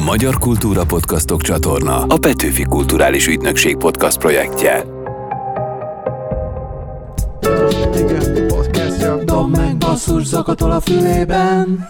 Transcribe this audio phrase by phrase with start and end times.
[0.00, 4.84] A Magyar Kultúra Podcastok csatorna a Petőfi Kulturális Ügynökség podcast projektje.
[7.94, 9.24] Igen, podcastja.
[9.24, 11.86] Dob meg basszus zakatol a fülében.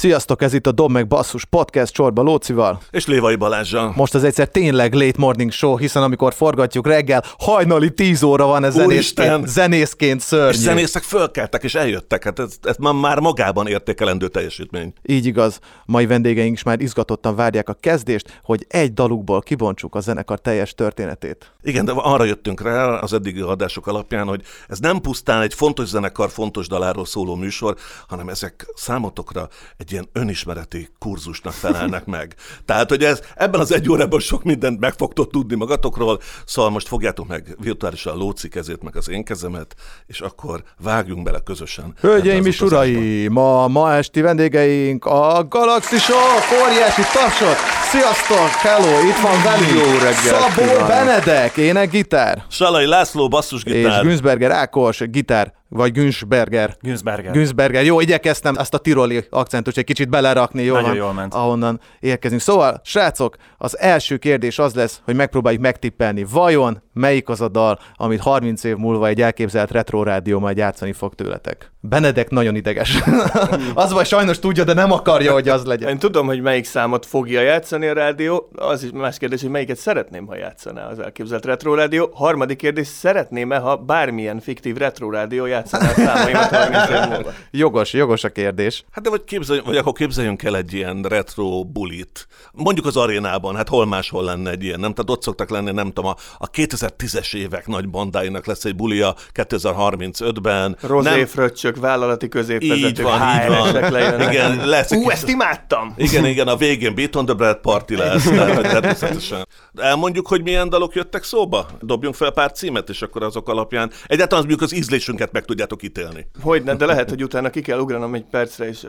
[0.00, 2.80] Sziasztok, ez itt a Dob meg Basszus podcast csorba Lócival.
[2.90, 3.92] És Lévai Balázsa.
[3.96, 8.64] Most az egyszer tényleg late morning show, hiszen amikor forgatjuk reggel, hajnali 10 óra van,
[8.64, 10.48] ez zenészként, zenészként szörnyű.
[10.50, 14.92] És zenészek fölkeltek és eljöttek, hát ez, ez már- már magában értékelendő teljesítmény.
[15.02, 20.00] Így igaz, mai vendégeink is már izgatottan várják a kezdést, hogy egy dalukból kibontsuk a
[20.00, 21.52] zenekar teljes történetét.
[21.62, 25.88] Igen, de arra jöttünk rá az eddigi adások alapján, hogy ez nem pusztán egy fontos
[25.88, 27.76] zenekar, fontos daláról szóló műsor,
[28.08, 32.34] hanem ezek számotokra egy ilyen önismereti kurzusnak felelnek meg.
[32.64, 36.88] Tehát, hogy ez ebben az egy órában sok mindent meg fogtok tudni magatokról, szóval most
[36.88, 39.74] fogjátok meg virtuálisan Lóci kezét, meg az én kezemet,
[40.06, 41.94] és akkor vágjunk bele közösen.
[42.00, 46.16] Hölgyeim és uraim, ma, ma esti vendégeink a Galaxisok,
[46.64, 47.56] óriási tapsot!
[47.90, 50.88] Sziasztok, hello, itt van velünk Jó reggelt Szabó kívánok.
[50.88, 54.02] Benedek, ének, gitár, Salai László, és basszusgitár.
[54.02, 56.76] Günzberger Ákos, gitár, vagy Günzberger.
[56.80, 57.32] Günzberger.
[57.32, 57.84] Günzberger.
[57.84, 61.34] Jó, igyekeztem azt a tiroli akcentus egy kicsit belerakni, jó Nagyon van, jól ment.
[61.34, 62.40] ahonnan érkezünk.
[62.40, 67.78] Szóval, srácok, az első kérdés az lesz, hogy megpróbáljuk megtippelni, vajon melyik az a dal,
[67.94, 71.72] amit 30 év múlva egy elképzelt retro rádió majd játszani fog tőletek.
[71.82, 73.02] Benedek nagyon ideges.
[73.74, 75.88] az vagy sajnos tudja, de nem akarja, hogy az legyen.
[75.88, 79.76] Én tudom, hogy melyik számot fogja játszani a rádió, az is más kérdés, hogy melyiket
[79.76, 82.10] szeretném, ha játszaná az elképzelt retro rádió.
[82.14, 87.32] Harmadik kérdés, szeretném-e, ha bármilyen fiktív retro rádió játszaná a számaimat 30 év múlva?
[87.50, 88.84] Jogos, jogos a kérdés.
[88.90, 92.26] Hát de vagy, képzelj, vagy akkor képzeljünk el egy ilyen retro bulit.
[92.52, 94.92] Mondjuk az arénában, hát hol máshol lenne egy ilyen, nem?
[94.92, 99.14] Tehát ott szoktak lenni, nem tudom, a, a 2010-es évek nagy bandáinak lesz egy bulia
[99.34, 100.76] 2035-ben.
[100.80, 101.26] Rozé nem,
[101.70, 103.92] fröccsök, vállalati így középvezetők, van, így HR-esek van.
[103.92, 104.32] lejönnek.
[104.32, 105.94] Igen, lesz egy Ú, ezt imádtam!
[105.96, 109.46] Igen, igen, a végén Beat on the Bread Party lesz, tehát, természetesen.
[109.76, 111.66] Elmondjuk, hogy milyen dalok jöttek szóba?
[111.80, 116.26] Dobjunk fel pár címet, és akkor azok alapján egyáltalán mondjuk az ízlésünket meg tudjátok ítélni.
[116.42, 118.86] Hogyne, de lehet, hogy utána ki kell ugranom egy percre, és...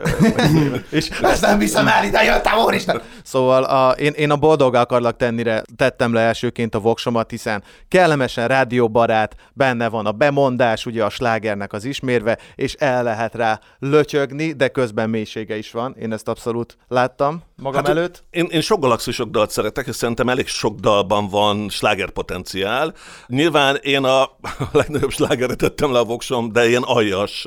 [0.90, 3.00] És ezt nem viszem el, ide jöttem, úristen!
[3.22, 8.48] Szóval a, én, én a boldog akarlak tennire tettem le elsőként a voksomat, hiszen kellemesen
[8.48, 14.52] rádióbarát, benne van a bemondás, ugye a slágernek az ismérve, és el lehet rá lötyögni,
[14.52, 15.96] de közben mélysége is van.
[15.98, 18.24] Én ezt abszolút láttam magam hát, előtt.
[18.30, 22.94] Én, én sok galaxisok dalt szeretek, és szerintem elég sok dalban van slágerpotenciál.
[23.26, 24.38] Nyilván én a
[24.72, 27.46] legnagyobb slágeret tettem le a voksom, de ilyen aljas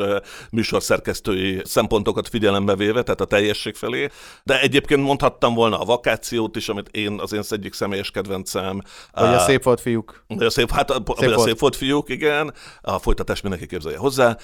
[0.51, 4.09] műsorszerkesztői szempontokat figyelembe véve, tehát a teljesség felé.
[4.43, 8.81] De egyébként mondhattam volna a vakációt is, amit én az én egyik személyes kedvencem.
[9.11, 10.23] Hogy a szép volt fiúk.
[10.27, 11.47] a szép, hát a, szép, a volt.
[11.47, 12.53] szép volt fiúk, igen.
[12.81, 14.37] A folytatás mindenki képzelje hozzá.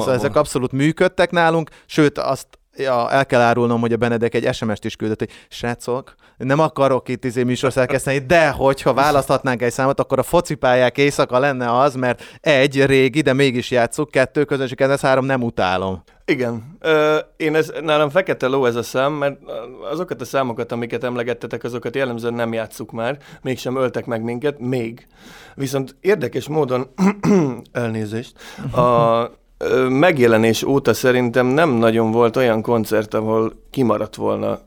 [0.00, 2.46] Szóval ezek abszolút működtek nálunk, sőt azt
[2.76, 7.08] Ja, el kell árulnom, hogy a Benedek egy SMS-t is küldött, hogy srácok, nem akarok
[7.08, 12.22] itt izé műsorszerkeszteni, de hogyha választhatnánk egy számot, akkor a focipályák éjszaka lenne az, mert
[12.40, 16.02] egy régi, de mégis játszuk, kettő közönség kedvenc, három nem utálom.
[16.24, 16.76] Igen.
[16.80, 19.38] Ö, én ez, nálam fekete ló ez a szám, mert
[19.90, 25.06] azokat a számokat, amiket emlegettetek, azokat jellemzően nem játsszuk már, mégsem öltek meg minket, még.
[25.54, 26.88] Viszont érdekes módon,
[27.72, 28.32] elnézést,
[28.76, 29.42] a
[29.88, 34.58] megjelenés óta szerintem nem nagyon volt olyan koncert, ahol kimaradt volna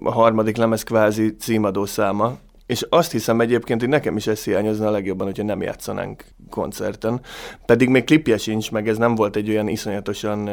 [0.00, 4.86] a, harmadik lemez kvázi címadó száma, és azt hiszem egyébként, hogy nekem is ez hiányozna
[4.86, 7.20] a legjobban, hogyha nem játszanánk koncerten.
[7.66, 10.50] Pedig még klipje sincs, meg ez nem volt egy olyan iszonyatosan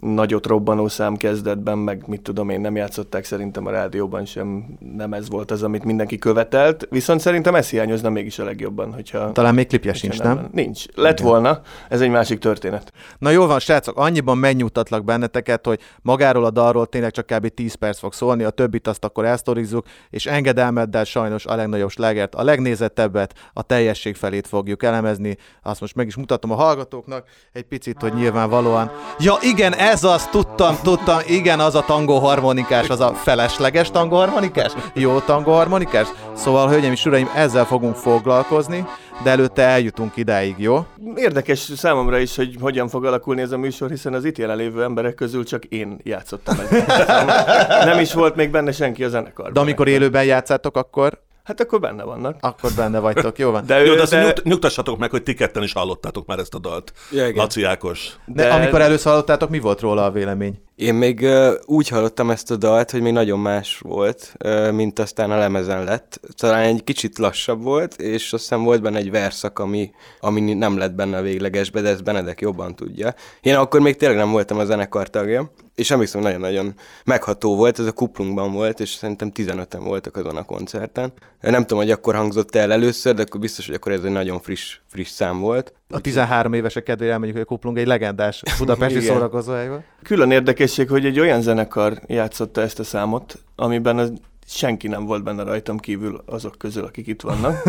[0.00, 4.64] nagyot robbanó szám kezdetben, meg mit tudom én, nem játszották szerintem a rádióban sem,
[4.96, 9.32] nem ez volt az, amit mindenki követelt, viszont szerintem ez hiányozna mégis a legjobban, hogyha...
[9.32, 10.48] Talán még klipje sincs, nem?
[10.52, 10.84] Nincs.
[10.94, 12.92] Lett volna, ez egy másik történet.
[13.18, 17.48] Na jól van, srácok, annyiban megnyugtatlak benneteket, hogy magáról a dalról tényleg csak kb.
[17.48, 22.34] 10 perc fog szólni, a többit azt akkor elsztorizzuk, és engedelmeddel sajnos a legnagyobb slágert,
[22.34, 25.36] a legnézettebbet, a teljesség felét fogjuk elemezni.
[25.62, 28.90] Azt most meg is mutatom a hallgatóknak egy picit, hogy nyilvánvalóan.
[29.18, 34.16] Ja igen, ez az, tudtam, tudtam, igen, az a tangó harmonikás, az a felesleges tangó
[34.16, 36.08] harmonikás, jó tangó harmonikás.
[36.34, 38.86] Szóval, hölgyeim és uraim, ezzel fogunk foglalkozni,
[39.22, 40.86] de előtte eljutunk idáig, jó?
[41.14, 45.14] Érdekes számomra is, hogy hogyan fog alakulni ez a műsor, hiszen az itt jelenlévő emberek
[45.14, 46.86] közül csak én játszottam egy
[47.90, 49.52] Nem is volt még benne senki a zenekarban.
[49.52, 52.36] De amikor élőben játszátok, akkor Hát akkor benne vannak.
[52.40, 53.66] akkor benne vagytok, jó van.
[53.66, 56.38] De, Jó, ő, de azt de, nyugt, nyugtassatok meg, hogy ti ketten is hallottátok már
[56.38, 56.92] ezt a dalt.
[57.10, 57.42] Ja, igen.
[57.42, 58.16] Laci Ákos.
[58.26, 60.60] De, de- amikor először hallottátok, mi volt róla a vélemény?
[60.76, 64.98] Én még uh, úgy hallottam ezt a dalt, hogy még nagyon más volt, uh, mint
[64.98, 66.20] aztán a lemezen lett.
[66.36, 69.90] Talán egy kicsit lassabb volt, és aztán volt benne egy verszak, ami,
[70.20, 73.14] ami nem lett benne a véglegesbe, de ezt Benedek jobban tudja.
[73.40, 77.86] Én akkor még tényleg nem voltam a zenekar tagja, és emlékszem, nagyon-nagyon megható volt, ez
[77.86, 81.12] a kuplungban volt, és szerintem 15-en voltak azon a koncerten.
[81.40, 84.40] Nem tudom, hogy akkor hangzott el először, de akkor biztos, hogy akkor ez egy nagyon
[84.40, 85.72] friss, friss szám volt.
[85.90, 89.82] A 13 évesek kedvére elmegyünk, hogy a kuplung egy legendás budapesti szórakozóhely volt.
[90.02, 94.12] Külön érdekesség, hogy egy olyan zenekar játszotta ezt a számot, amiben az
[94.48, 97.62] senki nem volt benne rajtam kívül azok közül, akik itt vannak.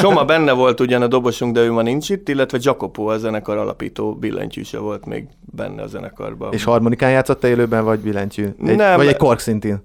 [0.00, 3.56] Soma benne volt ugyan a dobosunk, de ő ma nincs itt, illetve Jacopo, a zenekar
[3.56, 6.52] alapító billentyűse volt még benne a zenekarban.
[6.52, 8.44] És harmonikán játszott élőben, vagy billentyű?
[8.66, 9.82] Egy, nem, vagy egy kork szintén?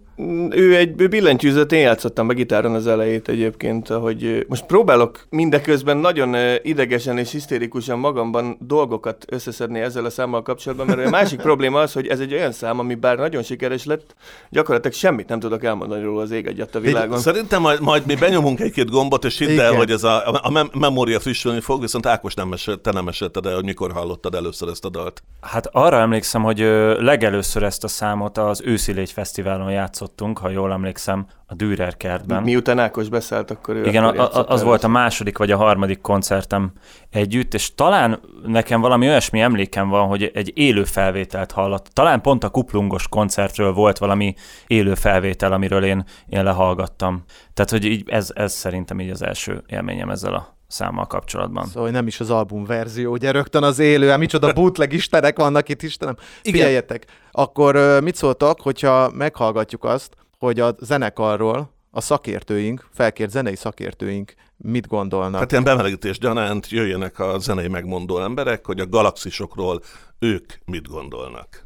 [0.49, 5.97] Ő egy ő billentyűzet, én játszottam be gitáron az elejét egyébként, hogy most próbálok mindeközben
[5.97, 11.79] nagyon idegesen és hisztérikusan magamban dolgokat összeszedni ezzel a számmal kapcsolatban, mert a másik probléma
[11.79, 14.15] az, hogy ez egy olyan szám, ami bár nagyon sikeres lett,
[14.49, 17.19] gyakorlatilag semmit nem tudok elmondani róla az ég egyet a világon.
[17.19, 20.75] Szerintem majd, majd mi benyomunk egy-két gombot, és hidd el, hogy ez a, a, mem-
[20.75, 24.69] memória frissülni fog, viszont Ákos nem mesél, te nem mesélted el, hogy mikor hallottad először
[24.69, 25.23] ezt a dalt.
[25.41, 26.59] Hát arra emlékszem, hogy
[26.99, 31.97] legelőször ezt a számot az Őszi Légy Fesztiválon játszott játszottunk, ha jól emlékszem, a Dürer
[31.97, 32.43] kertben.
[32.43, 36.01] Miután Ákos beszélt, akkor ő Igen, akkor a, az volt a második vagy a harmadik
[36.01, 36.71] koncertem
[37.09, 41.85] együtt, és talán nekem valami olyasmi emlékem van, hogy egy élő felvételt hallott.
[41.93, 44.33] Talán pont a kuplungos koncertről volt valami
[44.67, 47.23] élő felvétel, amiről én, én lehallgattam.
[47.53, 51.65] Tehát, hogy így ez, ez szerintem így az első élményem ezzel a számmal kapcsolatban.
[51.65, 55.69] Szóval nem is az album verzió, ugye rögtön az élő, hát micsoda bootleg istenek vannak
[55.69, 56.15] itt, Istenem.
[56.41, 57.05] Figyeljetek,
[57.39, 64.87] akkor mit szóltak, hogyha meghallgatjuk azt, hogy a zenekarról a szakértőink, felkért zenei szakértőink mit
[64.87, 65.39] gondolnak?
[65.39, 69.79] Hát ilyen bemelegítés gyanánt jöjjenek a zenei megmondó emberek, hogy a galaxisokról
[70.19, 71.63] ők mit gondolnak.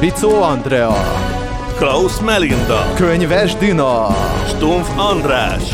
[0.00, 0.92] Bicó Andrea
[1.78, 4.06] Klaus Melinda Könyves Dina
[4.46, 5.72] Stumpf András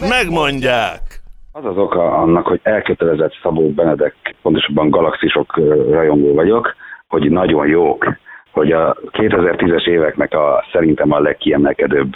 [0.00, 1.02] megmondják.
[1.52, 5.56] Az az oka annak, hogy elkötelezett Szabó Benedek, pontosabban galaxisok
[5.90, 6.74] rajongó vagyok,
[7.08, 8.06] hogy nagyon jók,
[8.50, 12.12] hogy a 2010-es éveknek a szerintem a legkiemelkedőbb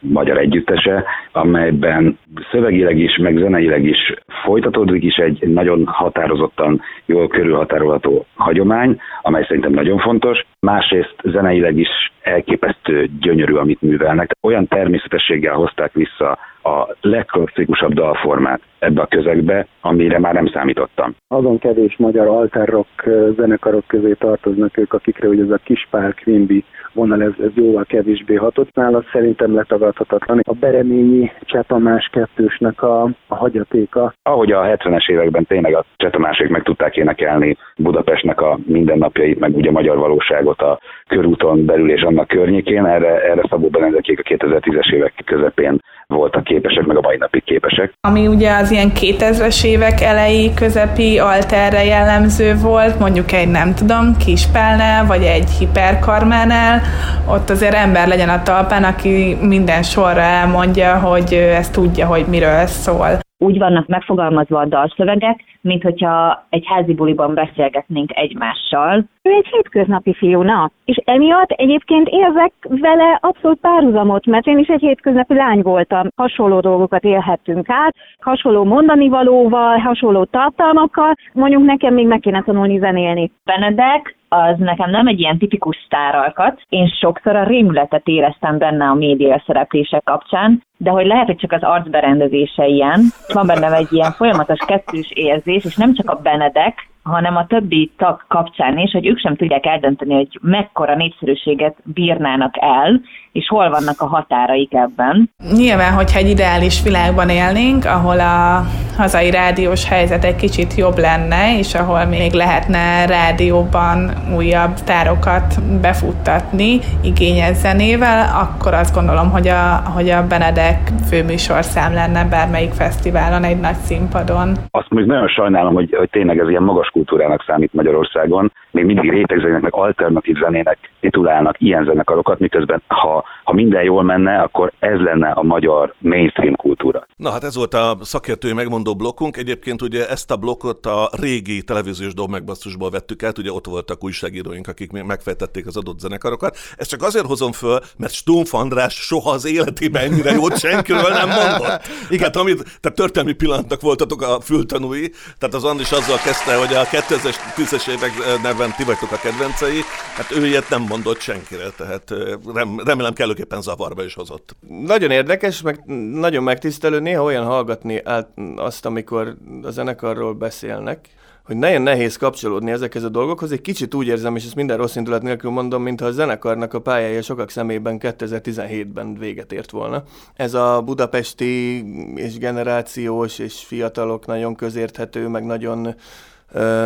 [0.00, 2.18] magyar együttese, amelyben
[2.50, 4.14] szövegileg is, meg zeneileg is
[4.44, 10.46] folytatódik is egy nagyon határozottan, jól körülhatárolható hagyomány, amely szerintem nagyon fontos.
[10.60, 11.88] Másrészt zeneileg is
[12.22, 14.30] elképesztő gyönyörű, amit művelnek.
[14.40, 21.14] Olyan természetességgel hozták vissza a legklasszikusabb dalformát ebbe a közegbe, amire már nem számítottam.
[21.28, 26.64] Azon kevés magyar alterrock zenekarok közé tartoznak ők, akikre hogy ez a Kispál Quimby
[26.98, 30.40] vonal ez, ez jóval kevésbé hatott nála, szerintem letagadhatatlan.
[30.42, 34.12] A Bereményi Csetamás kettősnek a, a hagyatéka.
[34.22, 39.70] Ahogy a 70-es években tényleg a Csetamásék meg tudták énekelni Budapestnek a mindennapjait, meg ugye
[39.70, 40.78] magyar valóságot a
[41.08, 45.80] körúton belül és annak környékén, erre, erre Szabó Benedekék a 2010-es évek közepén
[46.14, 47.92] voltak képesek, meg a mai napig képesek.
[48.00, 54.16] Ami ugye az ilyen 2000-es évek elejé, közepi alterre jellemző volt, mondjuk egy nem tudom,
[54.16, 56.80] kispelnel, vagy egy hiperkarmánál,
[57.26, 62.66] ott azért ember legyen a talpán, aki minden sorra elmondja, hogy ezt tudja, hogy miről
[62.66, 69.04] szól úgy vannak megfogalmazva a dalszövegek, mint hogyha egy házi buliban beszélgetnénk egymással.
[69.22, 74.68] Ő egy hétköznapi fiú, na, és emiatt egyébként érzek vele abszolút párhuzamot, mert én is
[74.68, 76.08] egy hétköznapi lány voltam.
[76.16, 82.78] Hasonló dolgokat élhettünk át, hasonló mondani valóval, hasonló tartalmakkal, mondjuk nekem még meg kéne tanulni
[82.78, 83.30] zenélni.
[83.44, 86.60] Benedek az nekem nem egy ilyen tipikus sztáralkat.
[86.68, 91.52] Én sokszor a rémületet éreztem benne a média szereplések kapcsán, de hogy lehet, hogy csak
[91.52, 93.00] az arcberendezése ilyen,
[93.32, 97.90] van bennem egy ilyen folyamatos kettős érzés, és nem csak a Benedek, hanem a többi
[97.96, 103.00] tag kapcsán is, hogy ők sem tudják eldönteni, hogy mekkora népszerűséget bírnának el,
[103.38, 105.30] és hol vannak a határaik ebben.
[105.52, 108.62] Nyilván, hogyha egy ideális világban élnénk, ahol a
[108.96, 115.48] hazai rádiós helyzet egy kicsit jobb lenne, és ahol még lehetne rádióban újabb tárokat
[115.80, 119.62] befuttatni igényes zenével, akkor azt gondolom, hogy a,
[119.94, 124.48] hogy a Benedek főműsorszám lenne bármelyik fesztiválon, egy nagy színpadon.
[124.70, 128.52] Azt még nagyon sajnálom, hogy, hogy tényleg ez ilyen magas kultúrának számít Magyarországon.
[128.70, 134.38] Még mindig rétegzenének, meg alternatív zenének titulálnak ilyen zenekarokat, miközben ha, ha minden jól menne,
[134.38, 137.06] akkor ez lenne a magyar mainstream kultúra.
[137.18, 139.36] Na hát ez volt a szakértői megmondó blokkunk.
[139.36, 144.04] Egyébként ugye ezt a blokkot a régi televíziós dob megbasszusból vettük át, ugye ott voltak
[144.04, 146.56] újságíróink, akik megfejtették az adott zenekarokat.
[146.76, 151.28] Ezt csak azért hozom föl, mert Stumpf András soha az életében ennyire jót senkiről nem
[151.28, 151.80] mondott.
[152.08, 152.18] Igen.
[152.18, 156.84] Tehát, amit, tehát történelmi pillanatnak voltatok a fültanúi, tehát az Andris azzal kezdte, hogy a
[156.84, 159.80] 2010-es évek neven ti vagytok a kedvencei,
[160.14, 162.14] hát ő ilyet nem mondott senkire, tehát
[162.54, 164.56] rem, remélem kellőképpen zavarba is hozott.
[164.68, 171.08] Nagyon érdekes, meg nagyon megtisztelő néha olyan hallgatni át azt, amikor a zenekarról beszélnek,
[171.44, 173.52] hogy nagyon nehéz kapcsolódni ezekhez a dolgokhoz.
[173.52, 176.80] Egy kicsit úgy érzem, és ezt minden rossz indulat nélkül mondom, mintha a zenekarnak a
[176.80, 180.02] pályája sokak szemében 2017-ben véget ért volna.
[180.34, 181.84] Ez a budapesti
[182.14, 185.94] és generációs és fiatalok nagyon közérthető, meg nagyon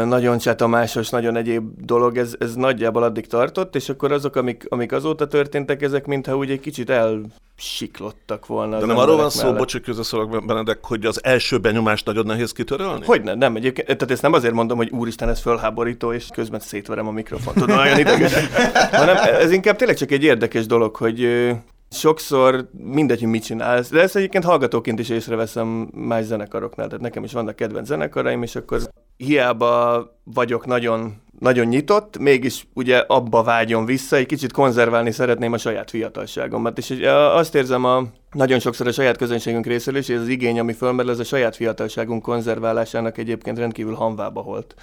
[0.05, 4.93] nagyon csetamásos, nagyon egyéb dolog, ez, ez nagyjából addig tartott, és akkor azok, amik, amik
[4.93, 8.79] azóta történtek, ezek mintha úgy egy kicsit elsiklottak volna.
[8.79, 12.53] De nem arról van szó, bocs, hogy közösszorok Benedek, hogy az első benyomást nagyon nehéz
[12.53, 13.05] kitörölni?
[13.05, 16.61] Hogy ne, nem, egyébként, tehát ezt nem azért mondom, hogy úristen, ez fölháborító, és közben
[16.61, 18.33] szétverem a mikrofont, tudom, olyan ideges.
[18.91, 21.29] hanem ez inkább tényleg csak egy érdekes dolog, hogy
[21.91, 27.25] sokszor mindegy, hogy mit csinálsz, de ezt egyébként hallgatóként is észreveszem más zenekaroknál, tehát nekem
[27.25, 28.81] is vannak kedvenc zenekaraim, és akkor
[29.23, 35.59] hiába vagyok nagyon, nagyon nyitott, mégis ugye abba vágyom vissza, egy kicsit konzerválni szeretném a
[35.59, 36.91] saját fiatalságomat, és
[37.35, 40.73] azt érzem a, nagyon sokszor a saját közönségünk részéről is, és ez az igény, ami
[40.73, 44.75] fölmerül, ez a saját fiatalságunk konzerválásának egyébként rendkívül hanvába holt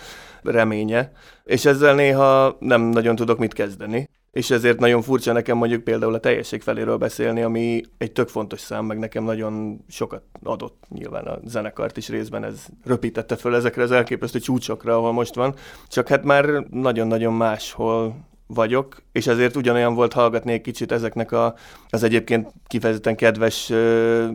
[0.43, 1.11] reménye,
[1.43, 6.13] és ezzel néha nem nagyon tudok mit kezdeni és ezért nagyon furcsa nekem mondjuk például
[6.13, 11.25] a teljesség feléről beszélni, ami egy tök fontos szám, meg nekem nagyon sokat adott nyilván
[11.25, 15.55] a zenekart is részben, ez röpítette föl ezekre az elképesztő csúcsokra, ahol most van,
[15.87, 21.55] csak hát már nagyon-nagyon máshol vagyok, és ezért ugyanolyan volt hallgatni egy kicsit ezeknek a,
[21.89, 24.25] az egyébként kifejezetten kedves ö,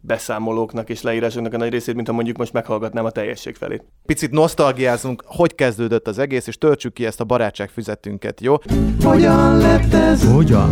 [0.00, 3.84] beszámolóknak és leírásoknak a nagy részét, mint ha mondjuk most meghallgatnám a teljesség felét.
[4.06, 8.56] Picit nosztalgiázunk, hogy kezdődött az egész, és töltsük ki ezt a barátságfüzetünket, jó?
[9.02, 10.32] Hogyan lett ez?
[10.32, 10.68] Hogyan?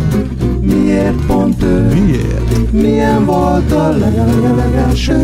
[0.61, 1.87] Miért pont ő?
[1.87, 2.71] Miért?
[2.71, 3.89] Milyen volt a
[4.55, 5.21] legelső?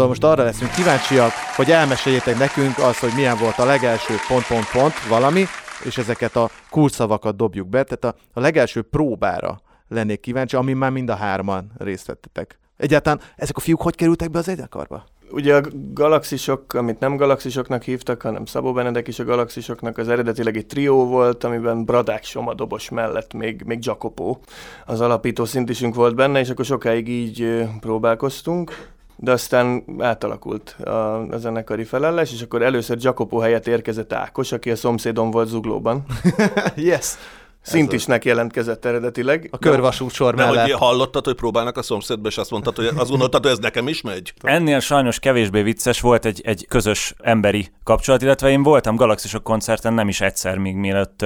[0.00, 5.06] Szóval most arra leszünk kíváncsiak, hogy elmeséljétek nekünk az, hogy milyen volt a legelső pont-pont-pont
[5.08, 5.44] valami,
[5.84, 7.84] és ezeket a kulcsszavakat dobjuk be.
[7.84, 12.58] Tehát a, a legelső próbára lennék kíváncsi, amin már mind a hárman részt vettetek.
[12.76, 15.04] Egyáltalán ezek a fiúk hogy kerültek be az egyekarba?
[15.30, 20.56] Ugye a galaxisok, amit nem galaxisoknak hívtak, hanem Szabó Benedek is a galaxisoknak, az eredetileg
[20.56, 24.38] egy trió volt, amiben Bradák Soma dobos mellett még, még Jacopo,
[24.86, 30.90] az alapító szintisünk volt benne, és akkor sokáig így próbálkoztunk de aztán átalakult a,
[31.30, 36.04] a zenekari felállás, és akkor először Jacopo helyett érkezett Ákos, aki a szomszédon volt Zuglóban.
[36.76, 37.16] yes!
[37.62, 39.48] Szintisnek jelentkezett eredetileg.
[39.50, 40.54] A körvasút sor mellett.
[40.54, 43.58] De hogy hallottad, hogy próbálnak a szomszédba, és azt mondtad, hogy az gondoltad, hogy ez
[43.58, 44.32] nekem is megy?
[44.42, 49.94] Ennél sajnos kevésbé vicces volt egy, egy közös emberi kapcsolat, illetve én voltam Galaxisok koncerten
[49.94, 51.24] nem is egyszer még mielőtt,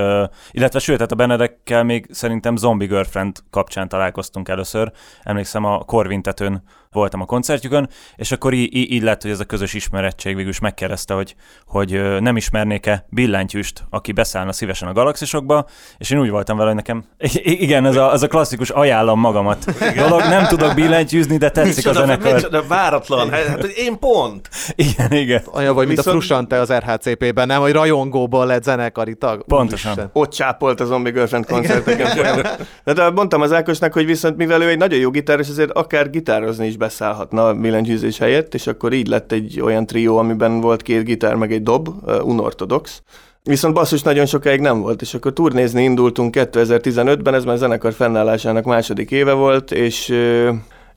[0.50, 4.92] illetve sőt, hát a Benedekkel még szerintem Zombie Girlfriend kapcsán találkoztunk először.
[5.22, 6.62] Emlékszem a Korvintetőn
[6.94, 10.58] voltam a koncertjükön, és akkor így, így lett, hogy ez a közös ismerettség végül is
[10.58, 11.34] megkérdezte, hogy,
[11.66, 15.66] hogy nem ismernék-e billentyűst, aki beszállna szívesen a galaxisokba,
[15.98, 17.04] és én úgy voltam vele, hogy nekem,
[17.42, 19.64] igen, ez a, az a klasszikus ajánlom magamat
[19.96, 22.34] dolog, nem tudok billentyűzni, de tetszik micsoda, a zenekar.
[22.34, 24.48] Micsoda, váratlan, hát én pont.
[24.74, 25.42] Igen, igen.
[25.52, 26.16] Olyan vagy, mint Viszont...
[26.16, 29.44] a Frusante az RHCP-ben, nem, hogy rajongóból lett zenekari tag.
[29.46, 29.92] Pontosan.
[29.92, 30.10] Úristen.
[30.22, 32.42] Ott csápolt a Zombie Girlfriend koncerteken.
[32.84, 36.10] de, de mondtam az Ákosnak, hogy viszont mivel ő egy nagyon jó gitáros, ezért akár
[36.10, 41.04] gitározni is beszállhatna billentyűzés helyett, és akkor így lett egy olyan trió, amiben volt két
[41.04, 41.88] gitár, meg egy dob,
[42.22, 43.02] unortodox.
[43.42, 48.64] Viszont basszus nagyon sokáig nem volt, és akkor turnézni indultunk 2015-ben, ez már zenekar fennállásának
[48.64, 50.14] második éve volt, és,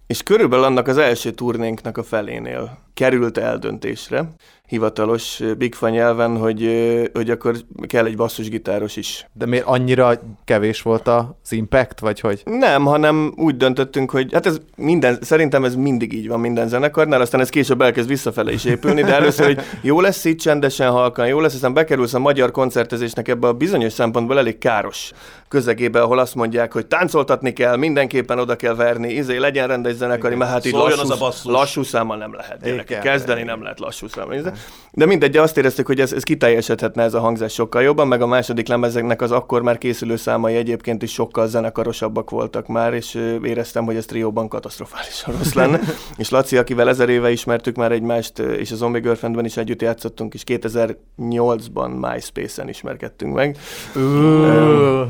[0.07, 4.29] és körülbelül annak az első turnénknak a felénél került eldöntésre,
[4.67, 6.69] hivatalos Bigfa nyelven, hogy,
[7.13, 7.55] hogy akkor
[7.87, 9.25] kell egy basszusgitáros is.
[9.33, 10.13] De miért annyira
[10.45, 12.41] kevés volt az impact, vagy hogy?
[12.45, 17.21] Nem, hanem úgy döntöttünk, hogy hát ez minden, szerintem ez mindig így van minden zenekarnál,
[17.21, 21.27] aztán ez később elkezd visszafele is épülni, de először, hogy jó lesz itt csendesen, halkan,
[21.27, 25.11] jó lesz, aztán bekerülsz a magyar koncertezésnek ebbe a bizonyos szempontból elég káros
[25.47, 30.35] közegébe, ahol azt mondják, hogy táncoltatni kell, mindenképpen oda kell verni, izé, legyen rendes zenekari,
[30.35, 32.83] mert hát így lassú, az a lassú számmal nem lehet.
[33.01, 34.53] Kezdeni nem lehet lassú számmal.
[34.97, 38.27] De mindegy, azt éreztük, hogy ez, ez kiteljesedhetne ez a hangzás sokkal jobban, meg a
[38.27, 43.85] második lemezeknek az akkor már készülő számai egyébként is sokkal zenekarosabbak voltak már, és éreztem,
[43.85, 45.79] hogy ez trióban katasztrofálisan rossz lenne.
[46.17, 50.33] és Laci, akivel ezer éve ismertük már egymást, és a Zombie Girlfriendben is együtt játszottunk,
[50.33, 53.57] és 2008-ban MySpace-en ismerkedtünk meg.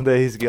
[0.03, 0.47] De izgi,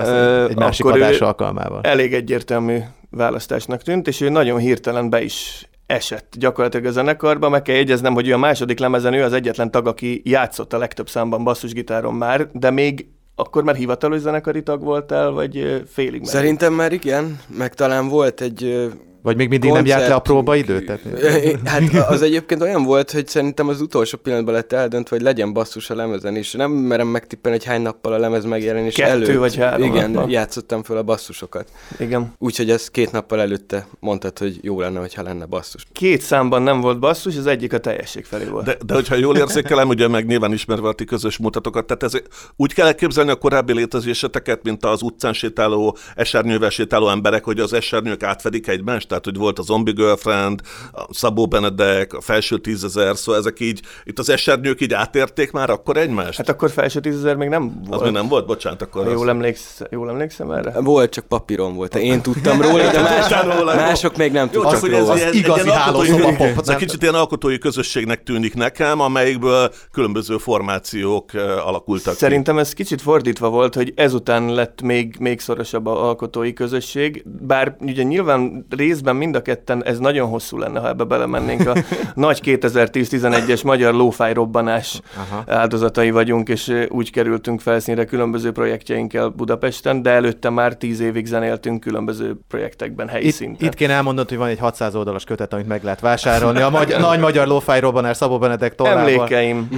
[0.48, 1.80] egy másik adás alkalmával.
[1.82, 2.78] Elég egyértelmű
[3.10, 7.48] választásnak tűnt, és ő nagyon hirtelen be is esett gyakorlatilag a zenekarba.
[7.48, 10.78] Meg kell jegyeznem, hogy ő a második lemezen ő az egyetlen tag, aki játszott a
[10.78, 16.28] legtöbb számban basszusgitáron már, de még akkor már hivatalos zenekari tag voltál, vagy félig már?
[16.30, 18.90] Szerintem már igen, meg talán volt egy
[19.22, 20.86] Vagy még mindig nem járt le a próbaidőt?
[20.86, 21.00] Tehát...
[21.64, 25.90] Hát az egyébként olyan volt, hogy szerintem az utolsó pillanatban lett eldöntve, hogy legyen basszus
[25.90, 29.36] a lemezen, és nem merem megtippelni, hogy hány nappal a lemez megjelenés Kettő előtt.
[29.36, 30.30] vagy három Igen, nappal.
[30.30, 31.68] játszottam föl a basszusokat.
[31.98, 32.32] Igen.
[32.38, 35.86] Úgyhogy ez két nappal előtte mondtad, hogy jó lenne, hogyha lenne basszus.
[35.92, 38.64] Két számban nem volt basszus, az egyik a teljesség felé volt.
[38.64, 42.22] De, de hogyha jól érzékelem, ugye meg nyilván ismerve a ti közös mutatokat, tehát ez,
[42.56, 47.72] úgy kell elképzelni a korábbi létezéseteket, mint az utcán sétáló, esernyővel sétáló emberek, hogy az
[47.72, 50.60] esernyők átfedik egymást, tehát hogy volt a Zombie Girlfriend,
[50.92, 55.70] a Szabó Benedek, a felső tízezer, szóval ezek így, itt az esernyők így átérték már
[55.70, 56.36] akkor egymást?
[56.36, 58.00] Hát akkor felső tízezer még nem volt.
[58.00, 59.14] az még nem volt, bocsánat, akkor Ha az...
[59.14, 60.80] jól, emléksz, jól emlékszem erre?
[60.80, 61.94] Volt, csak papíron volt.
[61.94, 63.80] Én tudtam róla, de más, róla, jó.
[63.80, 65.16] mások még nem Jó, tudtak csak hogy ez róla.
[65.16, 69.00] ilyen, igazi egy ilyen alkotói, hálószoba pop, ez egy kicsit ilyen alkotói közösségnek tűnik nekem,
[69.00, 71.30] amelyikből különböző formációk
[71.64, 72.18] alakultak ki.
[72.18, 77.76] Szerintem ez kicsit fordítva volt, hogy ezután lett még, még szorosabb a alkotói közösség, bár
[77.80, 78.66] ugye nyilván
[78.98, 81.68] részben mind a ketten ez nagyon hosszú lenne, ha ebbe belemennénk.
[81.68, 81.72] A
[82.14, 85.42] nagy 2010-11-es magyar lófáj robbanás Aha.
[85.46, 91.80] áldozatai vagyunk, és úgy kerültünk felszínre különböző projektjeinkkel Budapesten, de előtte már tíz évig zenéltünk
[91.80, 93.66] különböző projektekben helyi Itt, szinten.
[93.68, 96.60] itt kéne elmondani, hogy van egy 600 oldalas kötet, amit meg lehet vásárolni.
[96.60, 99.00] A magy- nagy magyar lófáj robbanás Szabó Benedek tollával.
[99.00, 99.68] Emlékeim.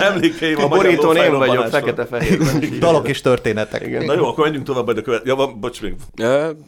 [0.00, 2.62] Emlékeim a A borítón én vagyok, fekete-fehérben.
[2.80, 3.86] Dalok és történetek.
[3.86, 4.04] Igen.
[4.04, 5.22] Na jó, akkor menjünk tovább majd a követ.
[5.26, 5.94] Ja, van, bocs még.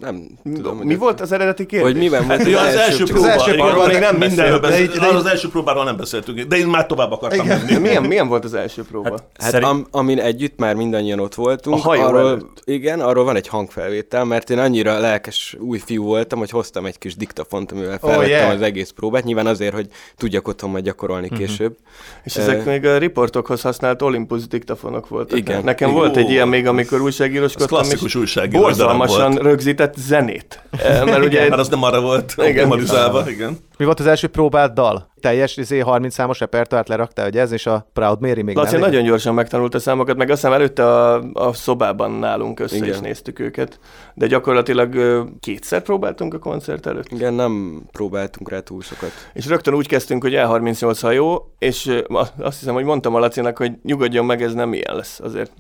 [0.01, 1.91] Nem tudom, Mi volt az eredeti kérdés?
[1.93, 3.31] Hogy miben volt Hát, ja, az első próba.
[3.31, 4.89] első igen, próba, arról még nem mindenről beszéltünk.
[4.89, 5.01] beszéltünk.
[5.01, 7.77] De így- az első próbáról nem beszéltünk, de én már tovább akartam menni.
[7.79, 9.11] Milyen, milyen volt az első próba?
[9.11, 9.71] Hát, Hát szerint...
[9.71, 12.63] am, amin együtt már mindannyian ott voltunk, A hajó arról, előtt.
[12.65, 16.99] igen, arról van egy hangfelvétel, mert én annyira lelkes új fiú voltam, hogy hoztam egy
[16.99, 18.51] kis diktafont, amivel felvettem Oh, yeah.
[18.55, 21.39] az egész próbát, nyilván azért, hogy tudjak otthon majd gyakorolni Mhm.
[21.39, 21.77] később.
[22.25, 25.39] És ezek még a riportokhoz használt Olympus diktafonok voltak.
[25.39, 25.65] Igen.
[25.65, 26.01] Nekem Igen.
[26.01, 30.63] volt egy ilyen még, amikor újságíroskodtam, klasszikus újságíró borzalmasan rögzített zenét.
[31.19, 32.49] Mert ugye Mert az nem arra volt Igen.
[32.49, 33.59] optimalizálva, igen.
[33.79, 35.13] Mi volt az első próbált dal?
[35.25, 38.81] Teljes izé, 30 számos repertoárt leraktál, hogy ez, és a Proud Mary még Laci nem.
[38.81, 42.89] nagyon gyorsan megtanult a számokat, meg aztán előtte a, a szobában nálunk össze Igen.
[42.89, 43.79] is néztük őket.
[44.15, 44.95] De gyakorlatilag
[45.41, 47.11] kétszer próbáltunk a koncert előtt.
[47.13, 49.11] Igen, nem próbáltunk rá túl sokat.
[49.33, 53.57] És rögtön úgy kezdtünk, hogy E38 hajó, és a- azt hiszem, hogy mondtam a Lacinak,
[53.57, 55.51] hogy nyugodjon meg, ez nem ilyen lesz azért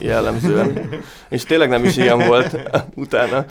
[0.00, 0.88] jellemzően.
[1.28, 2.56] és tényleg nem is ilyen volt
[2.94, 3.44] utána.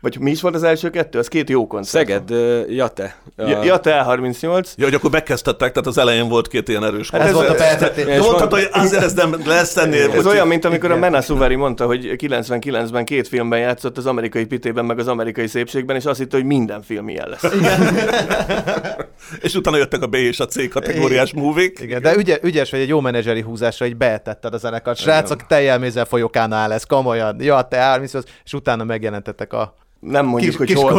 [0.00, 1.18] Vagy mi is volt az első kettő?
[1.18, 2.06] Az két jó koncert.
[2.08, 2.30] Szeged,
[2.70, 3.16] Jate.
[3.36, 4.74] Ja, ja te E38.
[4.76, 8.06] Ja, hogy akkor megkezdtettek, tehát az elején volt két ilyen erős Ez volt a percetés.
[8.06, 10.10] És Mondhatod, hogy azért ez nem lesz ennél.
[10.10, 14.44] Ez olyan, mint amikor a Mena Suveri mondta, hogy 99-ben két filmben játszott, az amerikai
[14.44, 17.52] pitében, meg az amerikai szépségben, és azt hitte, hogy minden film ilyen lesz.
[19.42, 21.78] És utána jöttek a B és a C kategóriás múvik.
[21.78, 24.98] Igen, de ügye, ügyes vagy egy jó menedzseri húzásra, hogy betetted a zenekart.
[24.98, 27.36] Srácok, tejjelmézzel folyókán áll ez, komolyan.
[27.40, 30.90] Ja, te 38, és utána megjelentettek a Nem mondjuk, kis, hogy kis hol.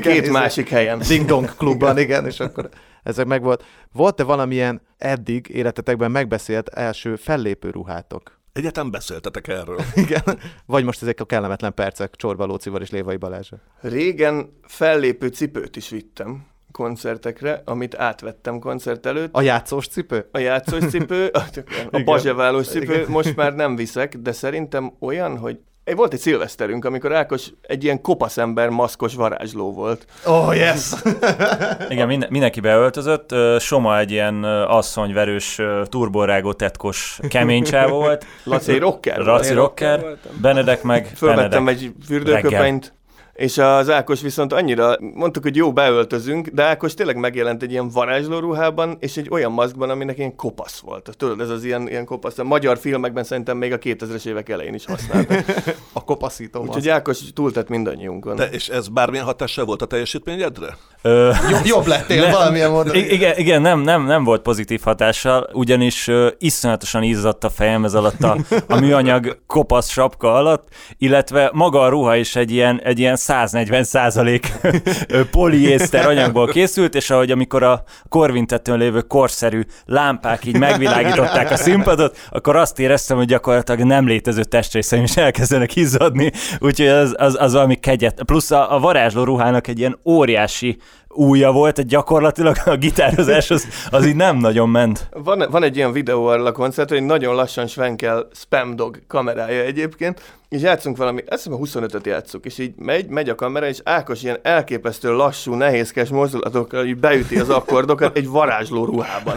[0.00, 1.00] Két másik helyen.
[1.08, 2.68] Ding Dong klubban, igen, és akkor
[3.02, 3.64] ezek meg volt.
[3.92, 8.40] Volt-e valamilyen eddig életetekben megbeszélt első fellépő ruhátok?
[8.52, 9.80] Egyetem beszéltetek erről.
[10.04, 10.38] Igen.
[10.66, 13.56] Vagy most ezek a kellemetlen percek Csorba Lócival és Lévai Balázsa.
[13.80, 19.34] Régen fellépő cipőt is vittem koncertekre, amit átvettem koncert előtt.
[19.34, 20.28] A játszós cipő?
[20.32, 21.42] A játszós cipő, a,
[21.90, 23.10] a bazseválós cipő, Igen.
[23.10, 28.00] most már nem viszek, de szerintem olyan, hogy volt egy szilveszterünk, amikor Ákos egy ilyen
[28.00, 30.06] kopaszember maszkos varázsló volt.
[30.26, 30.92] Oh, yes!
[31.88, 33.34] Igen, minden, mindenki beöltözött.
[33.58, 38.26] Soma egy ilyen asszonyverős, turborágó tetkos kemény csávó volt.
[38.44, 40.40] Laci egy rocker Én rocker, voltam.
[40.40, 41.82] Benedek meg Fölvettem Benedek.
[41.84, 42.94] egy fürdőköpenyt,
[43.42, 47.88] és az Ákos viszont annyira, mondtuk, hogy jó, beöltözünk, de Ákos tényleg megjelent egy ilyen
[47.88, 51.14] varázsló ruhában, és egy olyan maszkban, aminek ilyen kopasz volt.
[51.16, 52.38] Tudod, ez az ilyen, ilyen kopasz.
[52.38, 55.44] A magyar filmekben szerintem még a 2000-es évek elején is használták.
[55.92, 58.36] A kopaszító Úgyhogy Ákos túltett mindannyiunkon.
[58.36, 60.76] De, és ez bármilyen hatással volt a teljesítményedre?
[61.02, 62.94] Ö, Jobb, jobb lettél Ne- valamilyen módon.
[62.94, 67.94] Igen, igen nem, nem, nem volt pozitív hatással, ugyanis uh, iszonyatosan izzadt a fejem ez
[67.94, 68.36] alatt a,
[68.68, 73.84] a műanyag kopasz sapka alatt, illetve maga a ruha is egy ilyen, egy ilyen 140
[73.84, 74.52] százalék
[75.30, 82.18] poliészter anyagból készült, és ahogy amikor a korvintetőn lévő korszerű lámpák így megvilágították a színpadot,
[82.30, 87.52] akkor azt éreztem, hogy gyakorlatilag nem létező testrészeim is elkezdenek izzadni, úgyhogy az, az, az
[87.52, 88.22] valami kegyet.
[88.22, 90.78] Plusz a, a varázsló ruhának egy ilyen óriási
[91.12, 95.08] újja volt, tehát gyakorlatilag a gitározás az, az így nem nagyon ment.
[95.10, 99.62] Van, van egy ilyen videó arra a koncert, hogy nagyon lassan svenkel Spam Dog kamerája
[99.62, 100.20] egyébként,
[100.52, 104.22] és játszunk valami, azt hiszem 25-öt játszunk, és így megy, megy a kamera, és Ákos
[104.22, 109.36] ilyen elképesztő lassú, nehézkes mozdulatokkal így beüti az akkordokat egy varázsló ruhában.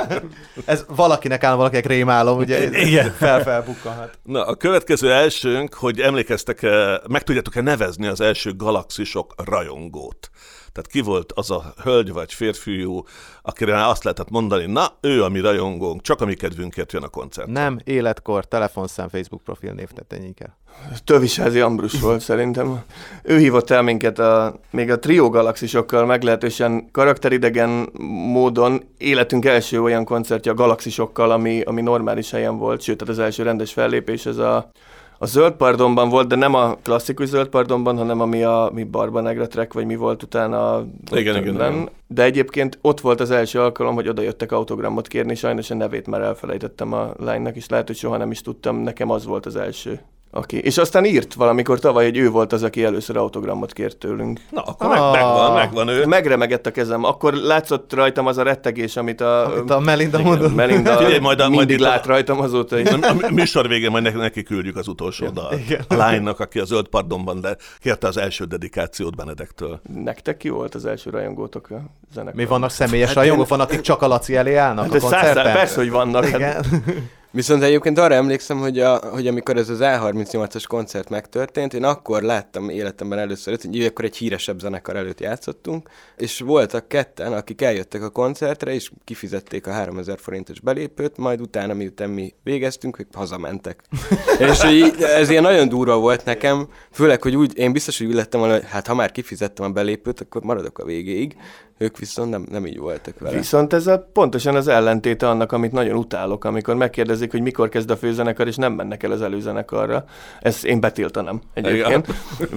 [0.64, 3.10] Ez valakinek áll, valakinek rémálom, ugye Igen.
[3.10, 4.18] fel-felbukkanhat.
[4.22, 10.30] Na, a következő elsőnk, hogy emlékeztek-e, meg tudjátok-e nevezni az első galaxisok rajongót?
[10.76, 13.04] Tehát ki volt az a hölgy vagy férfiú,
[13.42, 17.08] akire azt lehetett mondani, na, ő a mi rajongónk, csak a mi kedvünkért jön a
[17.08, 17.48] koncert.
[17.48, 20.56] Nem, életkor, telefonszám, Facebook profil névtetenyénkkel.
[21.04, 22.82] Tövisázi Ambrus volt szerintem.
[23.22, 27.88] Ő hívott el minket a, még a Trio galaxisokkal meglehetősen karakteridegen
[28.32, 33.20] módon életünk első olyan koncertje a galaxisokkal, ami, ami normális helyen volt, sőt, tehát az
[33.20, 34.70] első rendes fellépés ez a,
[35.18, 39.20] a zöld pardonban volt, de nem a klasszikus zöld pardonban, hanem ami a mi Barba
[39.20, 40.86] Negra track, vagy mi volt utána.
[41.10, 41.88] Igen, igen, igen.
[42.06, 46.06] De egyébként ott volt az első alkalom, hogy oda jöttek autogramot kérni, sajnos a nevét
[46.06, 49.56] már elfelejtettem a lánynak, és lehet, hogy soha nem is tudtam, nekem az volt az
[49.56, 50.00] első.
[50.30, 50.58] Aki.
[50.58, 54.40] És aztán írt valamikor tavaly, hogy ő volt az, aki először autogramot kért tőlünk.
[54.50, 56.06] Na, akkor meg, megvan, megvan ő.
[56.06, 57.04] Megremegett a kezem.
[57.04, 60.54] Akkor látszott rajtam az a rettegés, amit a, Amit a Melinda igen, mondott.
[60.54, 62.88] Melinda Figyelj, majd a- majd itt a- lát rajtam azóta is.
[62.88, 65.54] A, a műsor végén majd neki, neki küldjük az utolsó dalt.
[65.88, 69.80] A lánynak, aki a zöld pardonban de kérte az első dedikációt Benedektől.
[70.04, 71.76] Nektek ki volt az első rajongótok a
[72.14, 72.34] zenekar?
[72.34, 75.02] Mi vannak személyes hát rajongók, van, akik csak a Laci elé állnak Hát a ez
[75.02, 75.52] száz, koncerten?
[75.52, 76.24] persze, hogy vannak.
[76.24, 76.64] Hát, Igen.
[77.36, 82.22] Viszont egyébként arra emlékszem, hogy, a, hogy amikor ez az A38-as koncert megtörtént, én akkor
[82.22, 88.02] láttam életemben először, hogy akkor egy híresebb zenekar előtt játszottunk, és voltak ketten, akik eljöttek
[88.02, 93.82] a koncertre, és kifizették a 3000 forintos belépőt, majd utána, miután mi végeztünk, ők hazamentek.
[94.38, 98.06] és hogy így- ez ilyen nagyon durva volt nekem, főleg, hogy úgy, én biztos, hogy
[98.06, 101.36] úgy lettem volna, hogy hát ha már kifizettem a belépőt, akkor maradok a végéig.
[101.78, 103.36] Ők viszont nem, nem így voltak vele.
[103.36, 107.90] Viszont ez a, pontosan az ellentéte annak, amit nagyon utálok, amikor megkérdezik, hogy mikor kezd
[107.90, 110.04] a főzenekar, és nem mennek el az előzenekarra.
[110.40, 112.06] Ezt én betiltanám egyébként.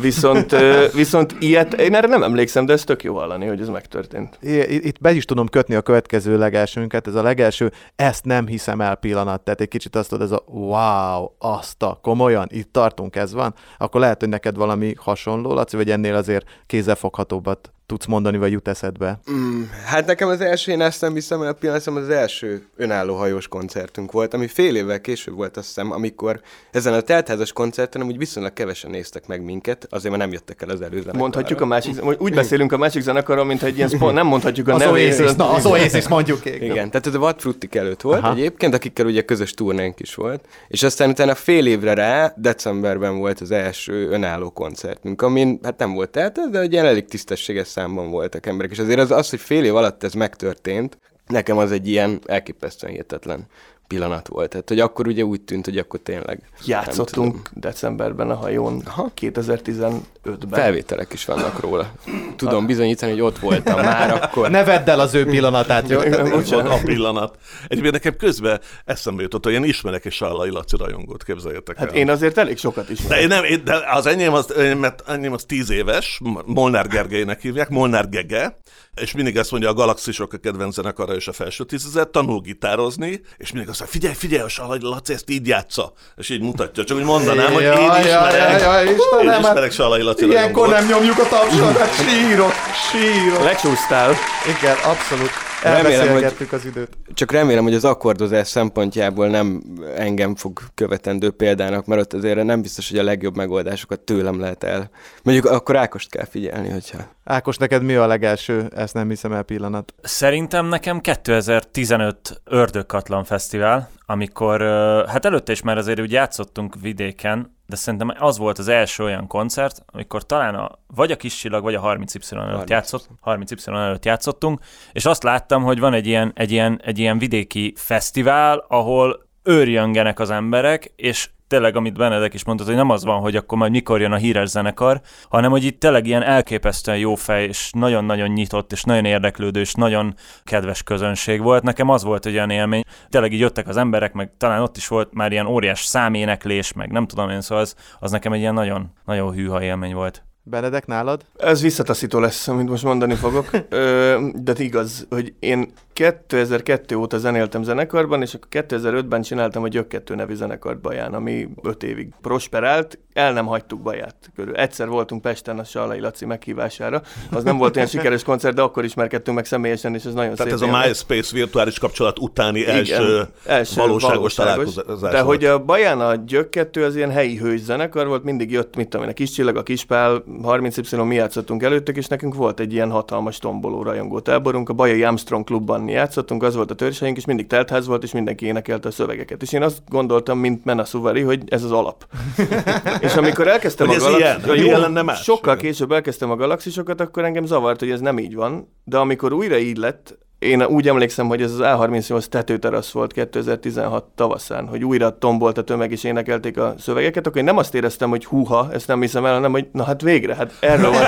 [0.01, 3.67] Viszont, ö, viszont ilyet, én erre nem emlékszem, de ez tök jó hallani, hogy ez
[3.67, 4.37] megtörtént.
[4.41, 8.81] I- Itt be is tudom kötni a következő legelsőnket, ez a legelső, ezt nem hiszem
[8.81, 13.15] el pillanat, tehát egy kicsit azt tudod, ez a wow, azt a, komolyan, itt tartunk,
[13.15, 18.37] ez van, akkor lehet, hogy neked valami hasonló, Laci, vagy ennél azért kézzelfoghatóbbat tudsz mondani,
[18.37, 19.19] vagy jut eszedbe.
[19.31, 23.47] Mm, hát nekem az első, én ezt nem hiszem el, pillanatom az első önálló hajós
[23.47, 28.17] koncertünk volt, ami fél évvel később volt, azt hiszem, amikor ezen a teltházas koncerten úgy
[28.17, 31.17] viszonylag kevesen néztek meg minket, azért már nem jöttek el az előzenekarra.
[31.17, 34.73] Mondhatjuk a másik, úgy beszélünk a másik zenekarról, mint egy ilyen spon, nem mondhatjuk a
[34.73, 35.19] Az nevét.
[35.19, 36.45] Oasis, na, az Oasis mondjuk.
[36.45, 38.27] Igen, tehát ez a What Fruitik előtt volt Aha.
[38.27, 38.37] Aha.
[38.37, 43.39] egyébként, akikkel ugye közös turnénk is volt, és aztán utána fél évre rá, decemberben volt
[43.39, 48.45] az első önálló koncertünk, amin hát nem volt tehát, de ugye elég tisztességes számban voltak
[48.45, 52.19] emberek, és azért az, az, hogy fél év alatt ez megtörtént, nekem az egy ilyen
[52.25, 53.47] elképesztően hihetetlen
[53.89, 54.49] pillanat volt.
[54.49, 59.11] Tehát, hogy akkor ugye úgy tűnt, hogy akkor tényleg Játszottunk decemberben a hajón Aha.
[59.21, 60.49] 2015-ben.
[60.51, 61.91] Felvételek is vannak róla.
[62.35, 64.49] Tudom bizonyítani, hogy ott voltam már akkor.
[64.49, 65.99] Ne vedd el az ő pillanatát, jó?
[66.29, 67.37] Volt a pillanat.
[67.67, 71.95] Egyébként nekem közben eszembe jutott, hogy én ismerek egy Sallai Laci rajongót, képzeljétek Hát el.
[71.95, 72.99] én azért elég sokat is.
[72.99, 77.41] De, én nem, én- de az enyém az, mert enyém az tíz éves, Molnár Gergelynek
[77.41, 78.57] hívják, Molnár Gege,
[79.01, 83.21] és mindig azt mondja, a galaxisok a kedvenc zenekara és a felső tízezer, tanul gitározni,
[83.37, 86.83] és mindig azt mondja, figyelj, figyelj, a Laci ezt így játsza, és így mutatja.
[86.83, 90.25] Csak úgy mondanám, hogy én Jaj, jaj, ismerek, jaj, én Istenem, hát ismerek Sallai Laci
[90.25, 92.53] Ilyenkor nem nyomjuk a tapsot, hát sírok,
[92.91, 93.43] sírok.
[93.43, 94.15] Lecsúsztál.
[94.59, 95.48] Igen, abszolút.
[95.63, 96.97] Remélem, Elbeszélgettük az időt.
[97.13, 99.63] Csak remélem, hogy az akkordozás szempontjából nem
[99.95, 104.63] engem fog követendő példának, mert ott azért nem biztos, hogy a legjobb megoldásokat tőlem lehet
[104.63, 104.89] el.
[105.23, 106.97] Mondjuk akkor Ákost kell figyelni, hogyha...
[107.23, 109.93] Ákos, neked mi a legelső, ezt nem hiszem el pillanat?
[110.01, 114.61] Szerintem nekem 2015 Ördögkatlan Fesztivál, amikor,
[115.07, 119.27] hát előtte is már azért úgy játszottunk vidéken, de szerintem az volt az első olyan
[119.27, 122.67] koncert, amikor talán a, vagy a kis csillag, vagy a 30Y előtt, 30Y.
[122.67, 124.59] játszott, 30Y előtt játszottunk,
[124.91, 130.19] és azt láttam, hogy van egy ilyen, egy ilyen, egy ilyen vidéki fesztivál, ahol őrjöngenek
[130.19, 133.71] az emberek, és tényleg, amit Benedek is mondott, hogy nem az van, hogy akkor majd
[133.71, 138.29] mikor jön a híres zenekar, hanem hogy itt tényleg ilyen elképesztően jó fej, és nagyon-nagyon
[138.29, 141.63] nyitott, és nagyon érdeklődő, és nagyon kedves közönség volt.
[141.63, 142.83] Nekem az volt egy olyan élmény.
[143.09, 146.91] Tényleg így jöttek az emberek, meg talán ott is volt már ilyen óriás száméneklés, meg
[146.91, 150.23] nem tudom én, szóval az, az nekem egy ilyen nagyon, nagyon hűha élmény volt.
[150.43, 151.25] Benedek, nálad?
[151.37, 153.49] Ez visszataszító lesz, amit most mondani fogok.
[153.69, 159.87] Ö, de igaz, hogy én 2002 óta zenéltem zenekarban, és akkor 2005-ben csináltam a Gyök
[159.87, 164.55] 2 nevű zenekart Baján, ami 5 évig prosperált, el nem hagytuk Baját körül.
[164.55, 168.83] Egyszer voltunk Pesten a Sallai Laci meghívására, az nem volt ilyen sikeres koncert, de akkor
[168.83, 170.85] ismerkedtünk meg személyesen, és ez nagyon Tehát szép ez a.
[170.85, 175.25] MySpace virtuális kapcsolat utáni Igen, első, első valóságos, találkozás De volt.
[175.25, 178.89] hogy a Baján a Gyök 2 az ilyen helyi hős zenekar volt, mindig jött, mit
[178.89, 182.73] tudom én, a Kis Csillag, a Kispál, 30Y mi játszottunk előttük, és nekünk volt egy
[182.73, 187.25] ilyen hatalmas tomboló rajongó táborunk, a Bajai Armstrong klubban játszottunk, az volt a törzseink, és
[187.25, 189.41] mindig teltház volt, és mindenki énekelte a szövegeket.
[189.41, 192.07] És én azt gondoltam, mint Mena Suvari, hogy ez az alap.
[192.99, 195.23] és amikor elkezdtem Hogy a ez galax- ilyen, hogy jó, ilyen lenne más.
[195.23, 198.73] Sokkal később elkezdtem a galaxisokat, akkor engem zavart, hogy ez nem így van.
[198.83, 204.03] De amikor újra így lett, én úgy emlékszem, hogy ez az A38 tetőterasz volt 2016
[204.15, 208.09] tavaszán, hogy újra tombolt a tömeg és énekelték a szövegeket, akkor én nem azt éreztem,
[208.09, 211.03] hogy húha, ezt nem hiszem el, hanem hogy na hát végre, hát erről van,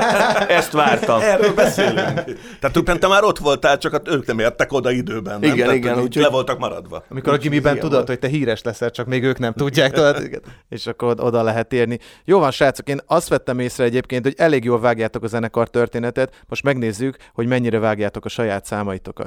[0.48, 1.22] ezt vártam.
[1.32, 1.96] Erről beszélünk.
[1.96, 2.24] Tehát
[2.60, 5.40] tulajdonképpen te már ott voltál, csak hát ők nem értek oda időben.
[5.40, 5.52] Nem?
[5.54, 7.04] Igen, Tehát, igen, úgyhogy- Le voltak maradva.
[7.10, 8.08] Amikor a gimiben tudod, volt.
[8.08, 11.74] hogy te híres leszel, csak még ők nem tudják, tudod, és akkor od- oda lehet
[11.74, 12.00] érni.
[12.26, 16.44] Jó van, srácok, én azt vettem észre egyébként, hogy elég jól vágjátok a zenekar történetet,
[16.48, 19.21] most megnézzük, hogy mennyire vágjátok a saját számaitokat.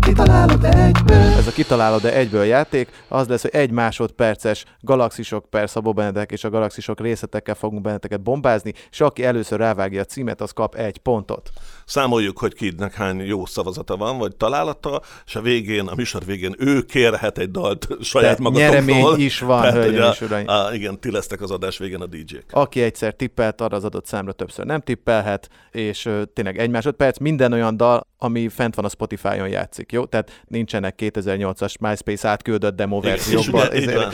[0.00, 5.92] Kitalálod egyből Ez a kitalálod-e egyből játék, az lesz, hogy egy másodperces galaxisok per Szabó
[5.92, 10.50] Benedek és a galaxisok részletekkel fogunk benneteket bombázni, és aki először rávágja a címet, az
[10.50, 11.50] kap egy pontot.
[11.88, 16.54] Számoljuk, hogy kidnek hány jó szavazata van, vagy találata, és a végén, a műsor végén
[16.58, 18.70] ő kérhet egy dalt saját magatokról.
[18.82, 20.48] nyeremény is van, Tehát, hölgyeim a, és uraim.
[20.48, 22.44] A, igen, ti lesztek az adás végén a DJ-k.
[22.50, 27.18] Aki egyszer tippelt, arra az adott számra többször nem tippelhet, és ö, tényleg egy másodperc,
[27.18, 30.04] minden olyan dal, ami fent van a Spotify-on játszik, jó?
[30.04, 33.66] Tehát nincsenek 2008-as MySpace átküldött demo Igen, és, verziókban.
[33.72, 34.06] ugye,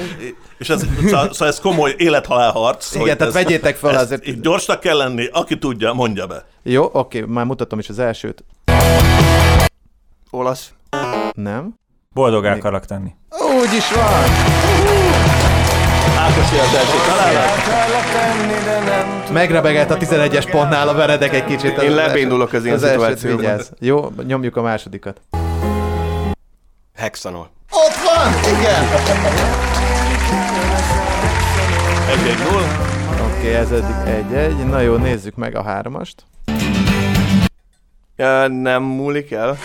[0.58, 2.94] és ez, szóval szóval ez komoly élethalál harc.
[2.94, 6.46] Igen, hogy tehát ez- vegyétek fel azért- így Gyorsnak kell lenni, aki tudja, mondja be.
[6.66, 8.44] Jó, oké, már mutatom is az elsőt.
[10.30, 10.72] Olasz.
[11.32, 11.74] Nem?
[12.12, 13.14] Boldog akarok tenni.
[13.60, 14.04] Úgy is van!
[16.18, 17.50] Ákosi az első találat.
[19.32, 21.82] Megrebegett a 11-es pontnál a Benedek egy kicsit.
[21.82, 23.60] Én lebénulok az ilyen szituációban.
[23.78, 25.20] Jó, nyomjuk a másodikat.
[26.96, 27.50] Hexanol.
[27.70, 28.32] Ott van!
[28.58, 28.84] Igen!
[32.10, 32.62] Egy, egy, null.
[33.30, 34.66] Oké, ez eddig egy-egy.
[34.66, 36.24] Na jó, nézzük meg a hármast.
[38.16, 39.58] Ja, nem múlik el.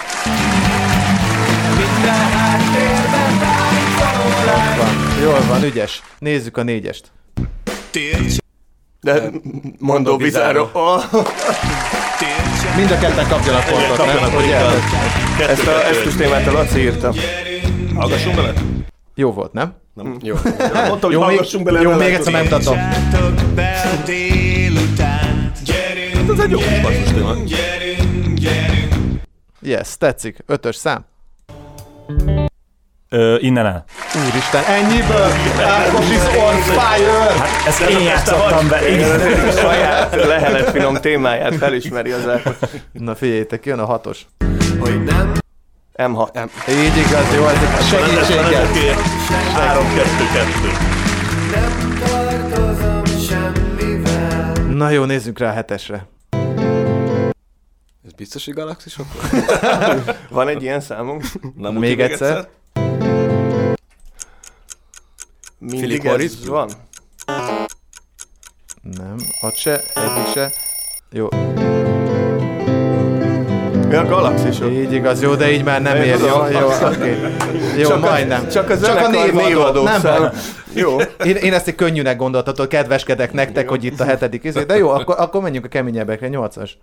[4.78, 5.22] Van.
[5.24, 6.02] Jól van, ügyes.
[6.20, 7.12] Nézzük a négyest.
[9.02, 9.22] De
[9.80, 10.70] mondó bizáró.
[10.74, 11.04] Oh,
[12.76, 14.18] Mind a ketten kapjanak pontot, nem?
[15.38, 17.14] Kettő, ezt a, ezt a témát a Laci írta.
[17.96, 18.54] Hallgassunk bele?
[19.16, 19.74] Jó volt, nem?
[20.22, 20.36] Jó.
[20.88, 21.82] Mondtam, hogy Jó, még, hallgassunk bele.
[21.82, 22.78] jó, még egyszer megmutatom.
[22.78, 23.18] Hát
[26.34, 27.36] ez egy jó kis basszus téma.
[29.62, 30.44] Yes, tetszik.
[30.46, 31.06] Ötös szám.
[33.10, 33.84] Ö, innen el.
[34.30, 35.32] Úristen, ennyiből!
[35.66, 37.32] Ákos is on fire!
[37.68, 38.90] Ezt én játszottam be.
[38.90, 39.20] Igen.
[39.52, 42.56] Saját lehelet finom témáját felismeri az Ákos.
[42.92, 44.26] Na figyeljétek, jön a hatos.
[45.96, 46.50] M6.
[46.70, 47.58] Így igaz, jó, ez.
[49.54, 50.70] Három, kettő, kettő.
[54.74, 56.08] Na jó, nézzünk rá a hetesre.
[58.10, 59.06] Ez biztos, hogy galaxisok?
[60.30, 61.24] Van egy ilyen számunk?
[61.56, 62.48] Na, Még muti egyszer.
[65.60, 66.70] Mindig Philip ez van?
[68.82, 70.52] Nem, ott se, egyik se.
[71.12, 71.28] Jó,
[73.88, 74.72] Mi a galaxisok?
[74.72, 76.20] így igaz, jó, de így már nem ér.
[76.20, 77.18] Jó, jó, oké.
[77.78, 78.48] Jó, Csak a- majdnem.
[78.50, 79.84] csak a csak a névadó.
[79.84, 80.30] Nem baj.
[80.74, 80.98] Jó.
[81.24, 84.90] Én, én ezt egy könnyűnek gondoltatom, kedveskedek nektek, hogy itt a hetedik izé, de jó,
[84.90, 86.78] akkor, akkor menjünk a keményebbekre, nyolcas.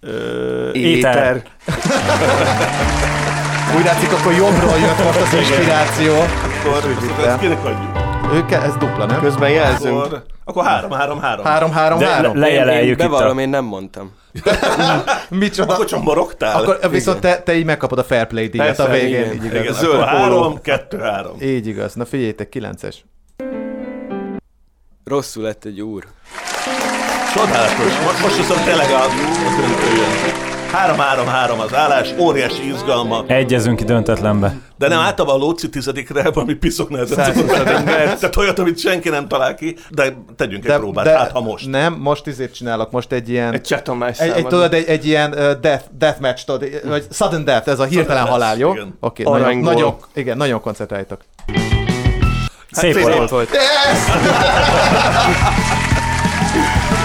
[0.00, 1.14] Ö, Éter.
[1.14, 1.42] éter.
[3.76, 6.14] Úgy látszik, akkor jobbról jött most az inspiráció.
[6.14, 6.84] Akkor
[7.26, 7.98] ezt kinek adjuk?
[8.34, 9.20] Ők, ez dupla, nem?
[9.20, 10.04] Közben jelzünk.
[10.04, 11.44] Akkor, akkor három, három, három.
[11.44, 12.34] Három, három, De le- három.
[12.34, 13.16] Én, lejeleljük én itt a...
[13.16, 14.12] bevallom, én nem mondtam.
[15.28, 15.72] Micsoda?
[15.72, 16.60] Akkor csomborogtál?
[16.62, 19.08] Akkor viszont te, te így megkapod a fair play díjat Persze, a végén.
[19.20, 19.32] igen.
[19.34, 19.78] Így Igen, igaz.
[19.78, 20.20] Zöld akkor póló.
[20.22, 21.36] három, kettő, három.
[21.40, 21.94] Így igaz.
[21.94, 23.04] Na figyeljétek, kilences.
[25.04, 26.04] Rosszul lett egy úr.
[27.34, 27.98] Csodálatos.
[28.04, 29.08] Most, most viszont tényleg a, a
[29.56, 30.08] döntő jön.
[30.72, 33.24] Három, három, három az állás, óriási izgalma.
[33.26, 34.54] Egyezünk ki döntetlenbe.
[34.78, 37.64] De nem általában a Lóci tizedikre valami piszok nehezet tudod.
[37.64, 41.68] Tehát olyat, amit senki nem talál ki, de tegyünk egy próbát, hát ha most.
[41.68, 43.52] Nem, most izét csinálok, most egy ilyen...
[43.52, 47.68] Egy csatomás egy, egy, tudod, egy, egy ilyen uh, death, deathmatch, tudod, vagy sudden death,
[47.68, 48.72] ez a hirtelen death, halál, jó?
[48.72, 48.96] igen.
[49.00, 51.20] Oké, okay, nagyon, nagyon, igen, nagyon koncentráljatok.
[52.70, 53.30] Szép szép volt.
[53.30, 53.48] volt.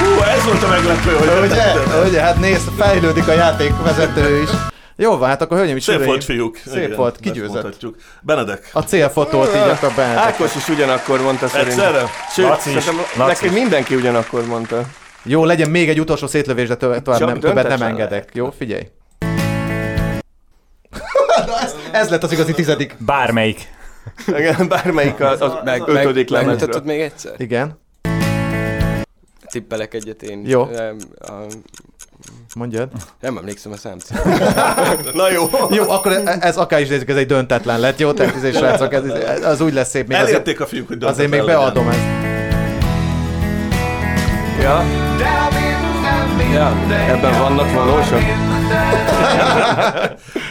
[0.06, 1.64] Hú, ez volt a meglepő, hogy Ugye,
[2.08, 4.50] ugye, hát nézd, fejlődik a játékvezető is.
[4.96, 6.58] Jó van, hát akkor hölgyeim és Szép uraim, volt, fiúk.
[6.66, 7.86] Szép Igen, volt, kigyőzött.
[8.22, 8.70] Benedek.
[8.74, 10.24] A célfotót így akkor Benedek.
[10.24, 11.80] Ákos is ugyanakkor mondta szerintem.
[11.80, 12.10] Egyszerre?
[12.34, 12.62] Sőt, is.
[12.62, 13.52] szerintem neki is.
[13.52, 14.82] mindenki ugyanakkor mondta.
[15.24, 18.30] Jó, legyen még egy utolsó szétlövés, de tovább, tovább Csak nem, többet nem engedek.
[18.34, 18.88] Jó, figyelj.
[21.64, 22.96] Ez, ez lett az igazi tizedik.
[23.00, 23.60] Bármelyik.
[24.28, 26.82] Igen, Bármelyik az, az Meg, ötödik meg, lemezről.
[26.86, 27.34] még egyszer?
[27.38, 27.80] Igen,
[29.56, 30.44] Tippelek egyet én.
[30.46, 30.66] Jó.
[30.66, 31.32] Nem, a,
[32.56, 32.90] mondjad.
[33.20, 34.54] nem emlékszem a számcímre.
[35.14, 35.50] Na jó.
[35.70, 38.12] Jó, akkor ez, ez akár is nézzük, ez egy döntetlen lett, jó?
[38.12, 39.04] Tehát ez, srácok, ez,
[39.44, 40.08] az úgy lesz szép.
[40.08, 42.00] Még azért, a fiúk, hogy azért még beadom ezt.
[44.62, 44.84] Ja.
[46.54, 48.22] Ja, ebben vannak valósak.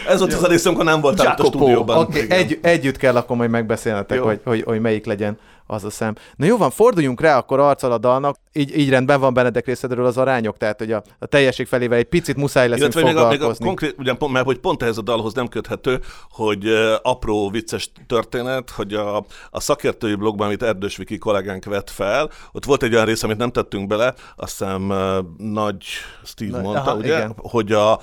[0.08, 2.08] Ez volt az a rész, amikor nem voltál a stúdióban.
[2.10, 2.30] Igen.
[2.30, 4.24] egy, együtt kell akkor majd megbeszélnetek, Jó.
[4.24, 6.14] hogy, hogy, hogy melyik legyen az a szem.
[6.36, 8.36] Na jó van, forduljunk rá akkor arccal a dalnak.
[8.52, 12.04] Így, így rendben van Benedek részedről az arányok, tehát hogy a, a teljesség felével egy
[12.04, 13.66] picit muszáj leszünk Illetve még a, még a foglalkozni.
[13.66, 16.00] konkrét, ugyan, pont- mert hogy pont ehhez a dalhoz nem köthető,
[16.30, 19.16] hogy uh, apró vicces történet, hogy a,
[19.50, 23.36] a szakértői blogban, amit Erdős Viki kollégánk vett fel, ott volt egy olyan rész, amit
[23.36, 25.84] nem tettünk bele, azt hiszem uh, Nagy
[26.24, 27.34] Steve Na, mondta, aha, ugye, igen.
[27.36, 28.00] hogy a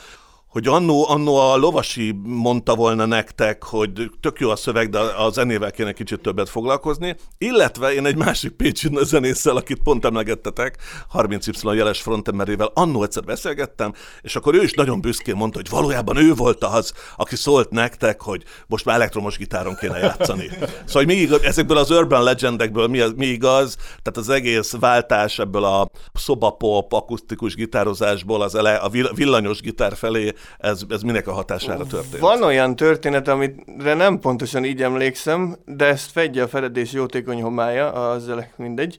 [0.52, 5.30] hogy annó, annó a lovasi mondta volna nektek, hogy tök jó a szöveg, de a
[5.30, 10.78] zenével kéne kicsit többet foglalkozni, illetve én egy másik pécsi zenésszel, akit pont emlegettetek,
[11.14, 16.18] 30Y jeles frontemberével, annó egyszer beszélgettem, és akkor ő is nagyon büszkén mondta, hogy valójában
[16.18, 20.50] ő volt az, aki szólt nektek, hogy most már elektromos gitáron kéne játszani.
[20.86, 25.64] Szóval mi igaz, ezekből az urban legendekből mi, mi igaz, tehát az egész váltás ebből
[25.64, 31.32] a szobapop, akusztikus gitározásból az ele, a vill- villanyos gitár felé, ez, ez minek a
[31.32, 32.18] hatására történt?
[32.22, 37.92] Van olyan történet, amire nem pontosan így emlékszem, de ezt fedje a feledés jótékony homája,
[37.92, 38.98] az mindegy.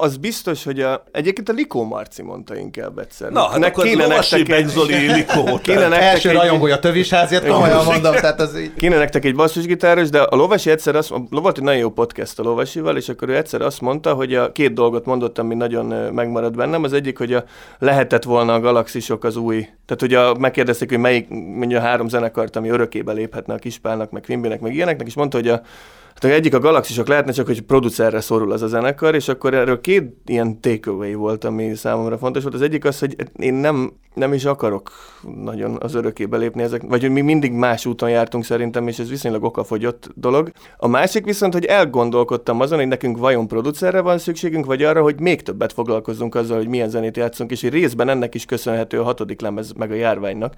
[0.00, 3.30] Az biztos, hogy a, egyébként a Likó Marci mondta inkább egyszer.
[3.30, 5.42] Na, hát Nek akkor kéne nektek egy- Benzoli Likó.
[5.44, 8.74] Kéne tehát- nektek Első egy- rajongója tövisháziat, komolyan mondom, tehát az így...
[8.74, 12.42] Kéne nektek egy basszusgitáros, de a Lovasi egyszer azt volt egy nagyon jó podcast a
[12.42, 16.56] Lovasival, és akkor ő egyszer azt mondta, hogy a két dolgot mondott, ami nagyon megmaradt
[16.56, 16.82] bennem.
[16.82, 17.44] Az egyik, hogy a,
[17.78, 19.58] lehetett volna a galaxisok az új.
[19.60, 20.34] Tehát, hogy a,
[20.80, 25.06] megkérdezték, hogy melyik mondja három zenekart, ami örökébe léphetne a Kispálnak, meg Quimbynek, meg ilyeneknek,
[25.06, 25.62] és mondta, hogy a
[26.20, 29.80] Hát egyik a galaxisok lehetne, csak hogy producerre szorul az a zenekar, és akkor erről
[29.80, 32.54] két ilyen takeaway volt, ami számomra fontos volt.
[32.54, 34.90] Az egyik az, hogy én nem, nem is akarok
[35.44, 39.08] nagyon az örökébe lépni ezek, vagy hogy mi mindig más úton jártunk szerintem, és ez
[39.08, 40.50] viszonylag okafogyott dolog.
[40.76, 45.20] A másik viszont, hogy elgondolkodtam azon, hogy nekünk vajon producerre van szükségünk, vagy arra, hogy
[45.20, 49.40] még többet foglalkozzunk azzal, hogy milyen zenét játszunk, és részben ennek is köszönhető a hatodik
[49.40, 50.54] lemez meg a járványnak.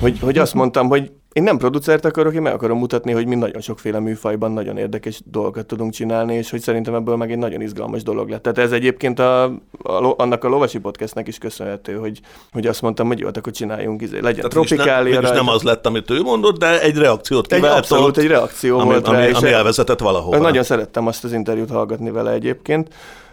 [0.00, 3.34] Hogy, hogy azt mondtam, hogy én nem producert akarok, én meg akarom mutatni, hogy mi
[3.34, 7.60] nagyon sokféle műfajban nagyon érdekes dolgokat tudunk csinálni, és hogy szerintem ebből meg egy nagyon
[7.60, 8.42] izgalmas dolog lett.
[8.42, 12.20] Tehát ez egyébként a, a, annak a lovasi podcastnek is köszönhető, hogy,
[12.52, 15.20] hogy azt mondtam, hogy jó, hát akkor csináljunk, izé, legyen Tehát nem, tropikália.
[15.20, 15.52] nem rajta.
[15.52, 17.78] az lett, amit ő mondott, de egy reakciót Egy kiváltott.
[17.90, 20.38] abszolút egy reakció ami, volt rá, ami, és ami el- elvezetett valahova.
[20.38, 22.88] Nagyon szerettem azt az interjút hallgatni vele egyébként.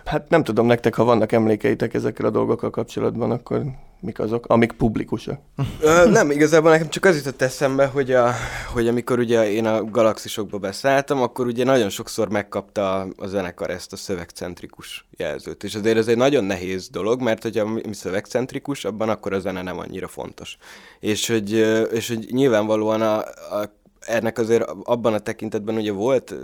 [0.05, 3.61] Hát nem tudom, nektek, ha vannak emlékeitek ezekkel a dolgokkal kapcsolatban, akkor
[3.99, 5.39] mik azok, amik publikusak?
[5.81, 8.31] Ö, nem, igazából nekem csak az jutott eszembe, hogy, a,
[8.73, 13.93] hogy amikor ugye én a galaxisokba beszálltam, akkor ugye nagyon sokszor megkapta a zenekar ezt
[13.93, 15.63] a szövegcentrikus jelzőt.
[15.63, 19.61] És azért ez egy nagyon nehéz dolog, mert hogyha mi szövegcentrikus, abban akkor a zene
[19.61, 20.57] nem annyira fontos.
[20.99, 21.51] És hogy,
[21.91, 23.17] és hogy nyilvánvalóan a,
[23.59, 26.35] a ennek azért abban a tekintetben ugye volt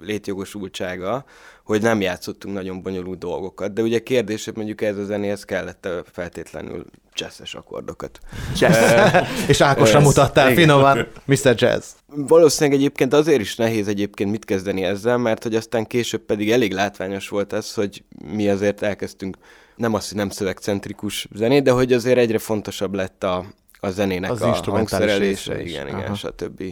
[0.00, 1.24] létjogosultsága,
[1.64, 5.88] hogy nem játszottunk nagyon bonyolult dolgokat, de ugye kérdés, hogy mondjuk ez a zenéhez kellett
[6.12, 8.18] feltétlenül jazzes akkordokat.
[9.48, 10.62] És Ákosra Ez- mutattál igen.
[10.62, 11.54] finoman, Mr.
[11.56, 11.86] Jazz.
[12.06, 16.72] Valószínűleg egyébként azért is nehéz egyébként mit kezdeni ezzel, mert hogy aztán később pedig elég
[16.72, 18.02] látványos volt ez, hogy
[18.34, 19.36] mi azért elkezdtünk
[19.76, 23.44] nem azt, hogy nem szövegcentrikus zenét, de hogy azért egyre fontosabb lett a,
[23.80, 26.14] a zenének Az a hangszerelése, igen, igen, Aha.
[26.14, 26.62] stb.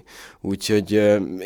[0.40, 0.92] Úgyhogy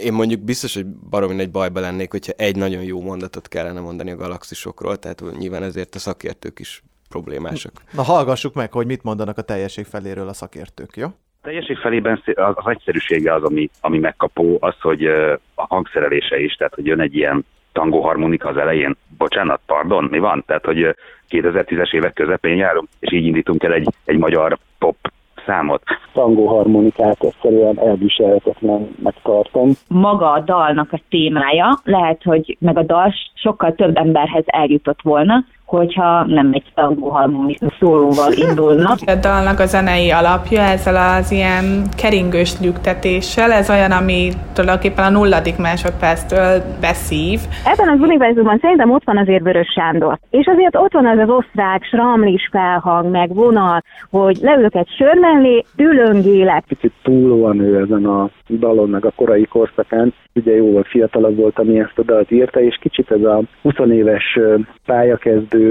[0.05, 4.11] én mondjuk biztos, hogy baromi nagy bajba lennék, hogyha egy nagyon jó mondatot kellene mondani
[4.11, 7.73] a galaxisokról, tehát nyilván ezért a szakértők is problémásak.
[7.93, 11.07] Na hallgassuk meg, hogy mit mondanak a teljesség feléről a szakértők, jó?
[11.43, 15.07] Teljesség felében szé- az, egyszerűsége az, ami, ami megkapó, az, hogy
[15.55, 18.97] a hangszerelése is, tehát hogy jön egy ilyen tangó harmonika az elején.
[19.19, 20.45] Bocsánat, pardon, mi van?
[20.47, 20.91] Tehát, hogy ö,
[21.29, 24.97] 2010-es évek közepén járunk, és így indítunk el egy, egy magyar pop
[25.47, 25.83] számot.
[26.13, 29.71] Tangó harmonikát egyszerűen elviselhetetlennek tartom.
[29.89, 35.45] maga a dalnak a témája, lehet, hogy meg a dal sokkal több emberhez eljutott volna,
[35.77, 38.95] hogyha nem egy tangó harmonista szólóval indulna.
[39.07, 41.65] A dalnak a zenei alapja ezzel az ilyen
[41.97, 47.41] keringős lüktetéssel, ez olyan, ami tulajdonképpen a nulladik másodperctől beszív.
[47.65, 50.19] Ebben az univerzumban szerintem ott van azért Vörös Sándor.
[50.31, 55.15] És azért ott van az az osztrák sramlis felhang, meg vonal, hogy leülök egy sör
[55.19, 56.65] mellé, dülöngélek.
[56.69, 60.15] Picit túl van ő ezen a dalon, meg a korai korszakán.
[60.35, 64.39] Ugye jóval fiatalabb volt, ami ezt a dalt írta, és kicsit ez a 20 éves
[64.87, 65.62] pályakezdő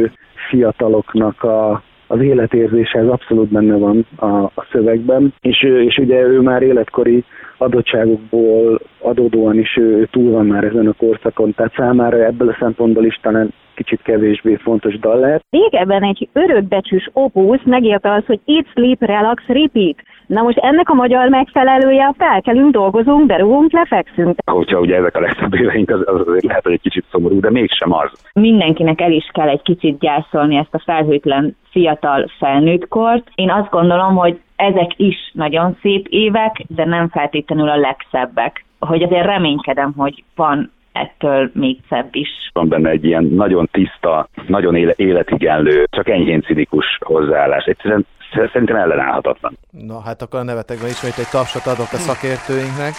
[0.50, 6.40] fiataloknak a az életérzése ez abszolút benne van a, a szövegben, és, és ugye ő
[6.40, 7.24] már életkori
[7.58, 13.06] adottságokból adódóan is ő túl van már ezen a korszakon, tehát számára ebből a szempontból
[13.06, 15.44] is talán kicsit kevésbé fontos dal lehet.
[15.50, 19.96] Régebben egy örökbecsűs opusz megírta az, hogy Eat, Sleep, Relax, Repeat.
[20.32, 24.36] Na most ennek a magyar megfelelője, felkelünk, dolgozunk, berúgunk, lefekszünk.
[24.46, 27.52] Hogyha ugye ezek a legszebb éveink, az, az azért lehet, hogy egy kicsit szomorú, de
[27.52, 28.12] mégsem az.
[28.34, 33.28] Mindenkinek el is kell egy kicsit gyászolni ezt a felhőtlen fiatal felnőttkort.
[33.36, 38.66] Én azt gondolom, hogy ezek is nagyon szép évek, de nem feltétlenül a legszebbek.
[38.80, 42.30] Hogy azért reménykedem, hogy van ettől még szebb is.
[42.54, 47.66] Van benne egy ilyen nagyon tiszta, nagyon éle- életigenlő, csak enyhén cinikus hozzáállás.
[47.66, 48.06] Egyszerűen
[48.54, 49.58] szerintem ellenállhatatlan.
[49.72, 52.94] Na hát akkor a nevetekben ismét egy tapsot adok a szakértőinknek.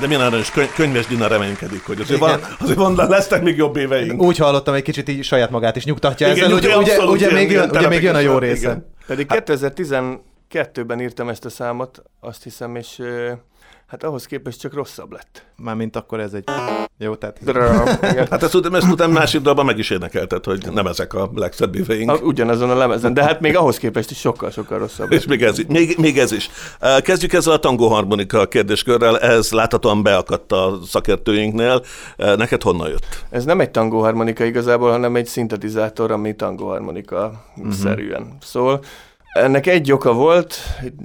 [0.00, 3.76] De milyen aranyos köny- könyves Dina reménykedik, hogy azért van, azért van, lesznek még jobb
[3.76, 4.22] éveink.
[4.22, 7.34] Úgy hallottam, egy kicsit így saját magát is nyugtatja Igen, ezzel, ugye, ugye, ugye, ilyen-
[7.34, 8.56] még jön, ugye még jön a jó része.
[8.60, 8.86] igen.
[9.06, 13.02] Pedig 2012-ben írtam ezt a számot, azt hiszem, és
[13.86, 15.46] hát ahhoz képest csak rosszabb lett.
[15.56, 16.44] Mármint akkor ez egy...
[16.98, 17.40] Jó, tehát...
[18.30, 22.10] Hát ezt, ezt utána másik dalban meg is énekelted, hogy nem ezek a legszebb éveink.
[22.10, 25.12] A, ugyanazon a lemezen, de hát még ahhoz képest is sokkal-sokkal rosszabb.
[25.12, 26.50] És még ez, még, még ez is.
[27.00, 31.82] Kezdjük ezzel a tangó harmonika kérdéskörrel, ez láthatóan beakadt a szakértőinknél.
[32.16, 33.24] Neked honnan jött?
[33.30, 37.44] Ez nem egy tangóharmonika igazából, hanem egy szintetizátor, ami tangóharmonika
[37.82, 38.84] szerűen szól.
[39.32, 40.56] Ennek egy oka volt,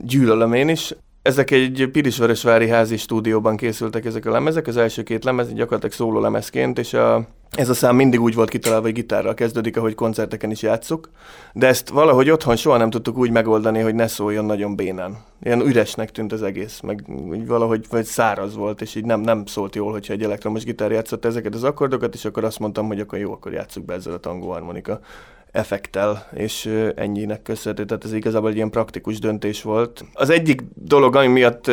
[0.04, 5.24] gyűlölöm én is, ezek egy Pirisvörösvári házi stúdióban készültek ezek a lemezek, az első két
[5.24, 9.34] lemez gyakorlatilag szóló lemezként, és a, ez a szám mindig úgy volt kitalálva, hogy gitárral
[9.34, 11.10] kezdődik, ahogy koncerteken is játszuk,
[11.54, 15.18] de ezt valahogy otthon soha nem tudtuk úgy megoldani, hogy ne szóljon nagyon bénán.
[15.42, 19.46] Ilyen üresnek tűnt az egész, meg úgy valahogy vagy száraz volt, és így nem, nem
[19.46, 23.00] szólt jól, hogyha egy elektromos gitár játszott ezeket az akkordokat, és akkor azt mondtam, hogy
[23.00, 25.00] akkor jó, akkor játsszuk be ezzel a tangóharmonika
[25.52, 27.86] effektel, és ennyinek köszönhető.
[27.86, 30.06] Tehát ez igazából egy ilyen praktikus döntés volt.
[30.14, 31.72] Az egyik dolog, ami miatt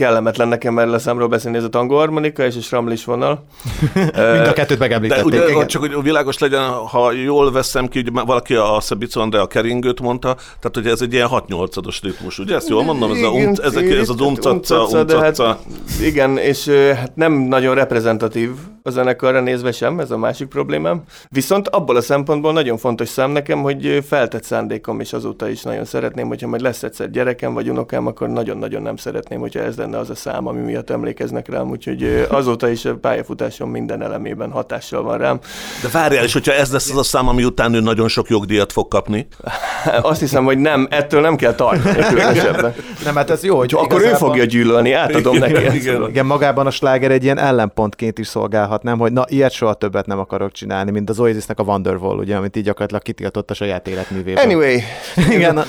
[0.00, 3.44] kellemetlen nekem erről a számról beszélni, ez a tangóharmonika és a sramlis vonal.
[4.34, 5.24] Mind a kettőt De megemlítették.
[5.24, 5.66] ugye, igen.
[5.66, 10.34] csak hogy világos legyen, ha jól veszem ki, ugye valaki a Szabico Andrea keringőt mondta,
[10.34, 12.54] tehát hogy ez egy ilyen 6-8-ados ritmus, ugye?
[12.54, 13.12] Ezt jól mondom?
[13.12, 15.58] Ez, a um, ezek, ez az umcaca, umcaca, de hát-.
[16.02, 18.50] Igen, és hát nem nagyon reprezentatív
[18.82, 21.02] a zenekarra nézve sem, ez a másik problémám.
[21.28, 25.84] Viszont abból a szempontból nagyon fontos szám nekem, hogy feltett szándékom, és azóta is nagyon
[25.84, 29.89] szeretném, hogyha majd lesz egyszer gyerekem vagy unokám, akkor nagyon-nagyon nem szeretném, hogyha ez lenne
[29.98, 35.02] az a szám, ami miatt emlékeznek rám, úgyhogy azóta is a pályafutásom minden elemében hatással
[35.02, 35.38] van rám.
[35.82, 38.72] De várjál, és hogyha ez lesz az a szám, ami után ő nagyon sok jogdíjat
[38.72, 39.26] fog kapni,
[40.02, 42.74] Azt hiszem, hogy nem, ettől nem kell tartani különösebben.
[43.04, 45.76] Nem, hát ez jó, hogy Akkor ő igazából- fogja gyűlölni, átadom Igen, neki.
[45.76, 46.08] igen.
[46.08, 48.98] Igen, magában a sláger egy ilyen ellenpontként is szolgálhat, nem?
[48.98, 52.56] Hogy na, ilyet soha többet nem akarok csinálni, mint az Oasisnek a Wonderwall, ugye, amit
[52.56, 54.44] így gyakorlatilag kitiltott a saját életművében.
[54.44, 54.82] Anyway,
[55.30, 55.64] Igen,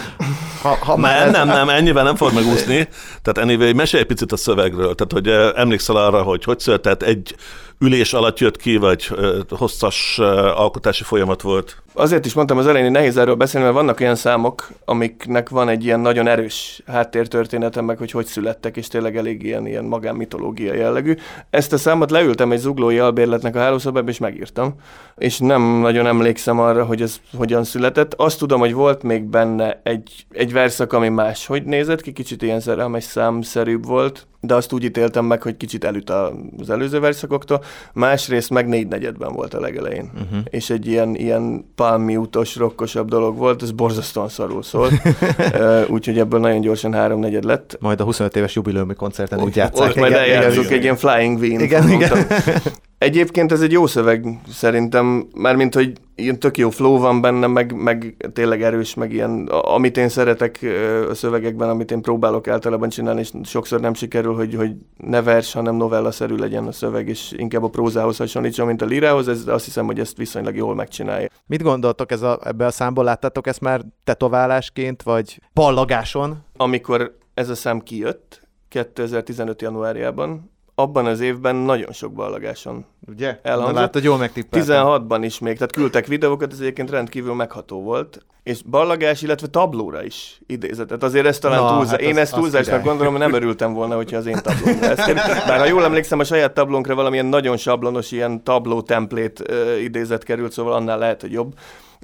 [0.62, 2.88] ha, ha már Nem, ez, nem, nem, ennyivel nem fog megúszni.
[3.22, 4.96] Tehát anyway, mesélj egy picit a szövegről.
[4.96, 7.36] Tehát, hogy eh, emlékszel arra, hogy hogy született, egy
[7.82, 9.10] ülés alatt jött ki, vagy
[9.50, 10.20] hosszas
[10.56, 11.82] alkotási folyamat volt?
[11.94, 15.70] Azért is mondtam az elején, hogy nehéz erről beszélni, mert vannak olyan számok, amiknek van
[15.70, 20.74] egy ilyen nagyon erős háttértörténete, meg hogy hogy születtek, és tényleg elég ilyen, ilyen magánmitológia
[20.74, 21.16] jellegű.
[21.50, 24.74] Ezt a számot leültem egy zuglói albérletnek a hálószobába, és megírtam.
[25.18, 28.14] És nem nagyon emlékszem arra, hogy ez hogyan született.
[28.14, 32.60] Azt tudom, hogy volt még benne egy, egy verszak, ami máshogy nézett ki, kicsit ilyen
[32.60, 36.10] szerelmes számszerűbb volt, de azt úgy ítéltem meg, hogy kicsit elüt
[36.58, 37.64] az előző verszakoktól.
[37.94, 40.12] Másrészt meg négy negyedben volt a legelején.
[40.14, 40.40] Uh-huh.
[40.50, 44.94] És egy ilyen, ilyen palmi utos, rokkosabb dolog volt, ez borzasztóan szarul szólt.
[45.90, 47.78] Úgyhogy ebből nagyon gyorsan háromnegyed lett.
[47.80, 49.96] Majd a 25 éves jubileumi koncerten úgy Ott játszák.
[49.96, 51.62] majd igen, igen, eljátszunk egy ilyen Flying Wien.
[51.62, 52.28] Igen, igen.
[53.02, 57.74] Egyébként ez egy jó szöveg szerintem, mármint, hogy ilyen tök jó flow van benne, meg,
[57.76, 60.60] meg tényleg erős, meg ilyen, amit én szeretek
[61.10, 65.54] a szövegekben, amit én próbálok általában csinálni, és sokszor nem sikerül, hogy, hogy ne vers,
[65.54, 69.66] hanem novellaszerű legyen a szöveg, és inkább a prózához hasonlítson, mint a lirához, ez azt
[69.66, 71.28] hiszem, hogy ezt viszonylag jól megcsinálja.
[71.46, 73.04] Mit gondoltok ez a, ebbe a számból?
[73.04, 76.38] Láttátok ezt már tetoválásként, vagy ballagáson?
[76.58, 79.62] Amikor ez a szám kijött, 2015.
[79.62, 80.51] januárjában,
[80.82, 83.40] abban az évben nagyon sok ballagáson Ugye?
[83.44, 83.74] elhangzott.
[83.74, 84.86] Na látod, jól megtippeltem.
[84.86, 88.26] 16-ban is még, tehát küldtek videókat, ez egyébként rendkívül megható volt.
[88.44, 90.88] És ballagás, illetve tablóra is idézett.
[90.88, 91.92] Tehát azért ezt talán Na, túlzás.
[91.92, 95.06] hát én az- ezt túlzásnak gondolom, hogy nem örültem volna, hogyha az én tablóm lesz.
[95.48, 99.44] Bár ha jól emlékszem, a saját tablónkra valamilyen nagyon sablonos ilyen tabló templét
[99.84, 101.54] idézet került, szóval annál lehet, hogy jobb.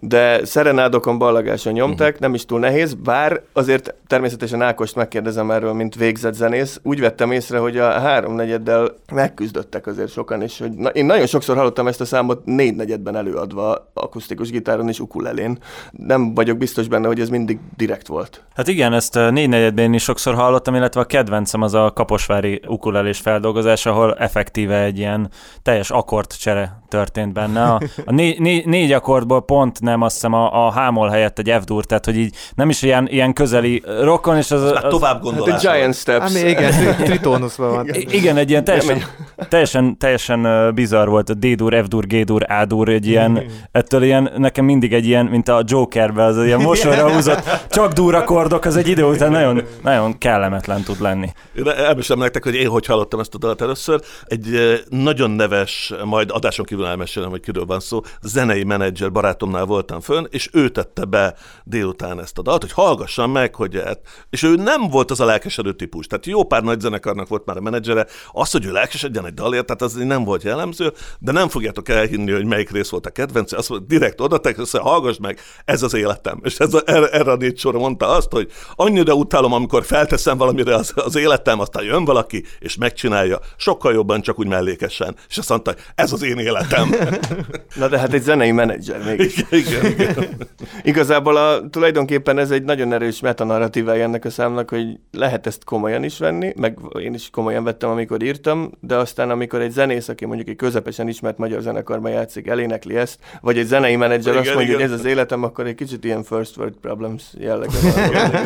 [0.01, 2.21] De szerenádokon ballagáson nyomták, Mhm.
[2.21, 6.79] nem is túl nehéz, bár azért természetesen Ákost megkérdezem erről, mint végzett zenész.
[6.83, 11.55] Úgy vettem észre, hogy a háromnegyeddel megküzdöttek azért sokan, és hogy na, én nagyon sokszor
[11.57, 15.57] hallottam ezt a számot négynegyedben előadva akusztikus gitáron és ukulelén.
[15.91, 18.43] Nem vagyok biztos benne, hogy ez mindig direkt volt.
[18.55, 23.85] Hát igen, ezt négynegyedben is sokszor hallottam, illetve a kedvencem az a kaposvári ukulelés feldolgozás,
[23.85, 25.29] ahol effektíve egy ilyen
[25.63, 27.63] teljes akkordcsere történt benne.
[27.63, 31.53] A, a né, né, négy akkordból pont nem azt hiszem a, a hámol helyett egy
[31.59, 34.63] F-dur, tehát hogy így nem is ilyen, ilyen közeli rokon, és az...
[34.63, 35.63] az, Hát tovább Hát gondolás.
[35.63, 36.21] egy Giant Steps.
[36.21, 37.87] Hát még igen, tri- tritónuszban van.
[37.87, 39.03] I- Igen, egy ilyen teljesen,
[39.49, 44.93] teljesen, teljesen bizarr volt a D-dur, F-dur, G-dur, A-dur, egy ilyen, ettől ilyen, nekem mindig
[44.93, 49.03] egy ilyen, mint a Jokerbe, az ilyen mosolyra húzott, csak dur akkordok, az egy idő
[49.03, 51.27] után nagyon, nagyon kellemetlen tud lenni.
[51.55, 54.01] Én elmesélem nektek, hogy én hogy hallottam ezt a dalt először.
[54.25, 54.45] Egy
[54.89, 60.25] nagyon neves, majd adáson kívül elmesélem, hogy kiről van szó, zenei menedzser barátomnál voltam fönn,
[60.29, 63.99] és ő tette be délután ezt a dalt, hogy hallgassam meg, hogy hát,
[64.29, 66.07] és ő nem volt az a lelkesedő típus.
[66.07, 69.65] Tehát jó pár nagy zenekarnak volt már a menedzsere, az, hogy ő lelkesedjen egy dalért,
[69.65, 73.51] tehát az nem volt jellemző, de nem fogjátok elhinni, hogy melyik rész volt a kedvenc,
[73.51, 76.39] azt mondta, direkt oda össze, hallgass meg, ez az életem.
[76.43, 80.37] És ez a, erre, erre a négy sorra mondta azt, hogy annyira utálom, amikor felteszem
[80.37, 85.15] valamire az, az életem, aztán jön valaki, és megcsinálja, sokkal jobban, csak úgy mellékesen.
[85.29, 86.95] És azt mondta, ez az én életem.
[87.79, 89.45] Na de hát egy zenei menedzser még.
[89.49, 90.37] igen, igen, igen.
[90.83, 96.03] Igazából a, tulajdonképpen ez egy nagyon erős metanarratívája ennek a számnak, hogy lehet ezt komolyan
[96.03, 100.25] is venni, meg én is komolyan vettem, amikor írtam, de aztán amikor egy zenész, aki
[100.25, 104.53] mondjuk egy közepesen ismert magyar zenekarban játszik, elénekli ezt, vagy egy zenei menedzser Igen, azt
[104.53, 104.87] mondja, igen.
[104.87, 108.41] hogy ez az életem, akkor egy kicsit ilyen first world problems jellege van.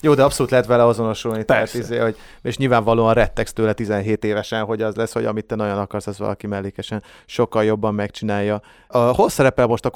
[0.00, 1.44] Jó, de abszolút lehet vele azonosulni.
[1.44, 1.78] Tehát, Persze.
[1.78, 5.78] izé, hogy, és nyilvánvalóan rettegsz tőle 17 évesen, hogy az lesz, hogy amit te nagyon
[5.78, 8.60] akarsz, az valaki mellékesen sokkal jobban megcsinálja.
[8.86, 9.90] A, hol szerepel most a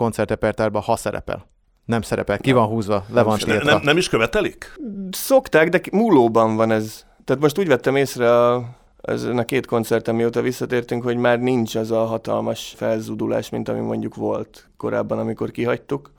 [0.58, 1.46] koncertrepertárban, ha szerepel?
[1.84, 3.70] Nem szerepel, ki van húzva, le van Ne, tiltva.
[3.70, 4.78] nem, nem is követelik?
[5.10, 7.04] Szokták, de múlóban van ez.
[7.24, 8.64] Tehát most úgy vettem észre a,
[9.00, 13.80] ezen a két koncerten, mióta visszatértünk, hogy már nincs az a hatalmas felzudulás, mint ami
[13.80, 16.10] mondjuk volt korábban, amikor kihagytuk.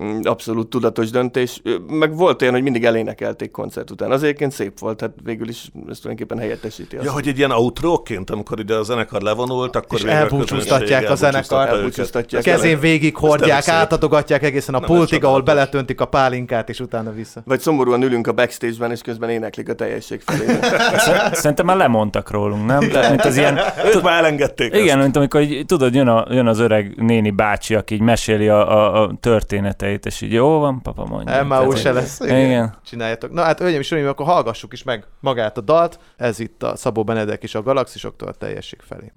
[0.00, 1.62] Mm, Abszolút tudatos döntés.
[1.88, 4.10] Meg volt olyan, hogy mindig elénekelték koncert után.
[4.10, 7.04] Az egyébként szép volt, hát végül is ez tulajdonképpen helyettesíti azt.
[7.04, 11.50] Ja, hogy egy ilyen outróként, amikor ide a zenekar levonult, akkor És elbúcsúztatják a őket.
[11.50, 12.42] Elbúcsúztatják.
[12.42, 17.42] Kezén végig hordják, átadogatják egészen a Nem, pultig, ahol beletöntik a pálinkát, és utána vissza.
[17.44, 20.58] Vagy szomorúan ülünk a backstage-ben, és közben éneklik a teljesség felé.
[21.32, 22.88] Szerintem már lemondtak rólunk, nem?
[22.88, 23.58] Tehát, mint az ilyen,
[23.94, 25.02] Ők már elengedték Igen, ezt.
[25.02, 28.70] mint amikor így, tudod, jön, a, jön az öreg néni bácsi, aki így meséli a,
[28.72, 29.10] a, a
[29.82, 31.44] történeteit, és így jó van, papa mondja.
[31.44, 32.20] MAU se lesz.
[32.20, 32.74] Igen.
[32.84, 33.32] Csináljátok.
[33.32, 35.98] Na hát, hölgyeim és uraim, akkor hallgassuk is meg magát a dalt.
[36.16, 39.12] Ez itt a Szabó Benedek is a galaxisoktól a teljesség felé.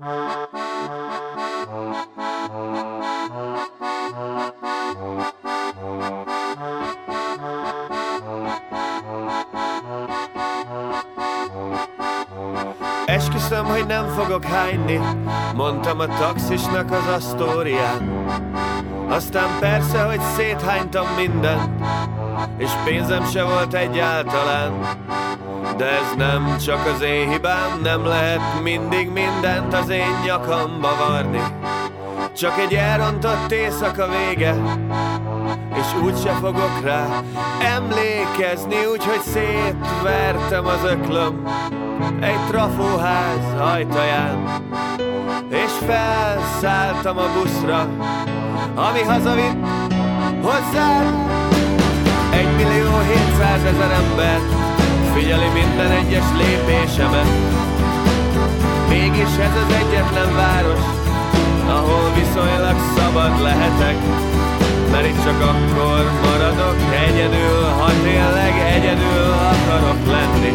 [13.06, 15.00] Esküszöm, hogy nem fogok hányni
[15.56, 18.26] Mondtam a taxisnak az asztórián
[19.10, 21.84] Aztán persze, hogy széthánytam mindent
[22.58, 24.72] És pénzem se volt egyáltalán.
[25.78, 31.42] De ez nem csak az én hibám Nem lehet mindig mindent az én nyakamba varni.
[32.36, 34.56] Csak egy elrontott éjszaka vége
[35.76, 37.06] és úgyse fogok rá
[37.76, 41.44] emlékezni, úgyhogy szétvertem az öklöm
[42.20, 44.62] egy trafóház ajtaján,
[45.50, 47.88] és felszálltam a buszra,
[48.76, 49.66] ami hazavitt
[50.42, 51.34] hozzám.
[52.32, 54.40] Egy millió hétszázezer ember
[55.14, 57.28] figyeli minden egyes lépésemet,
[58.90, 60.84] mégis ez az egyetlen város,
[61.68, 63.96] ahol viszonylag szabad lehetek,
[64.96, 66.78] mert itt csak akkor maradok
[67.08, 70.54] egyedül, ha tényleg egyedül akarok lenni.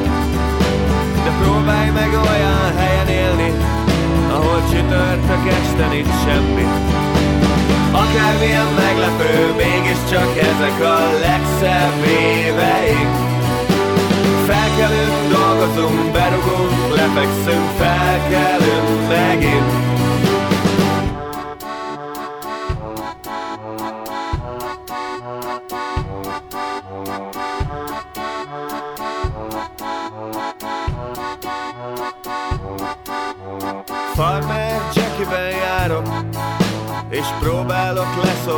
[1.24, 3.50] De próbálj meg olyan helyen élni,
[4.32, 6.66] ahol csütörtök este nincs semmi.
[7.92, 13.14] Akármilyen meglepő, mégiscsak ezek a legszebb éveink.
[14.46, 19.89] Felkelünk, dolgozunk, berugunk, lefekszünk, felkelünk megint.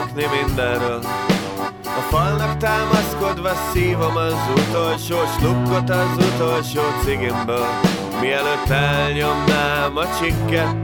[0.03, 1.01] Leszokni mindenről.
[1.85, 7.67] A falnak támaszkodva szívom az utolsó slukkot az utolsó cigimből.
[8.21, 10.75] Mielőtt elnyomnám a csikket,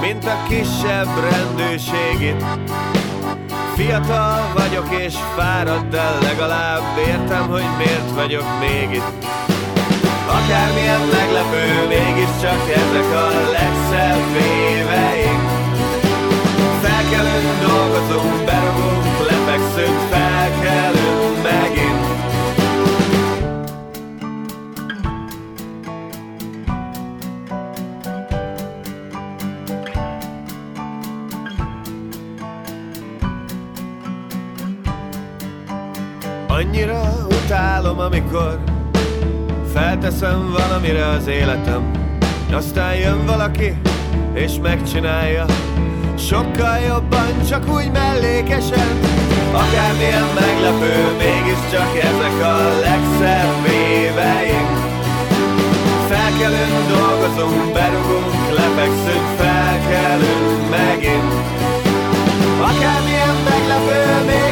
[0.00, 2.44] mint a kisebb rendőrségit.
[3.74, 9.24] Fiatal vagyok és fáradt, de legalább értem, hogy miért vagyok még itt.
[10.28, 15.37] Akármilyen meglepő, mégiscsak ezek a legszebb éveink.
[17.18, 22.06] Felkelünk, dolgozunk, berogunk, lefekszünk, felkelünk megint.
[36.48, 38.58] Annyira utálom, amikor
[39.72, 41.90] felteszem valamire az életem,
[42.52, 43.80] aztán jön valaki,
[44.34, 45.44] és megcsinálja,
[46.28, 48.90] sokkal jobban, csak úgy mellékesen.
[49.52, 52.56] Akármilyen meglepő, mégiscsak ezek a
[52.86, 54.76] legszebb éveink.
[56.08, 61.32] Felkelünk, dolgozunk, berugunk, lefekszünk, felkelünk megint.
[62.70, 64.47] Akármilyen meglepő, mégiscsak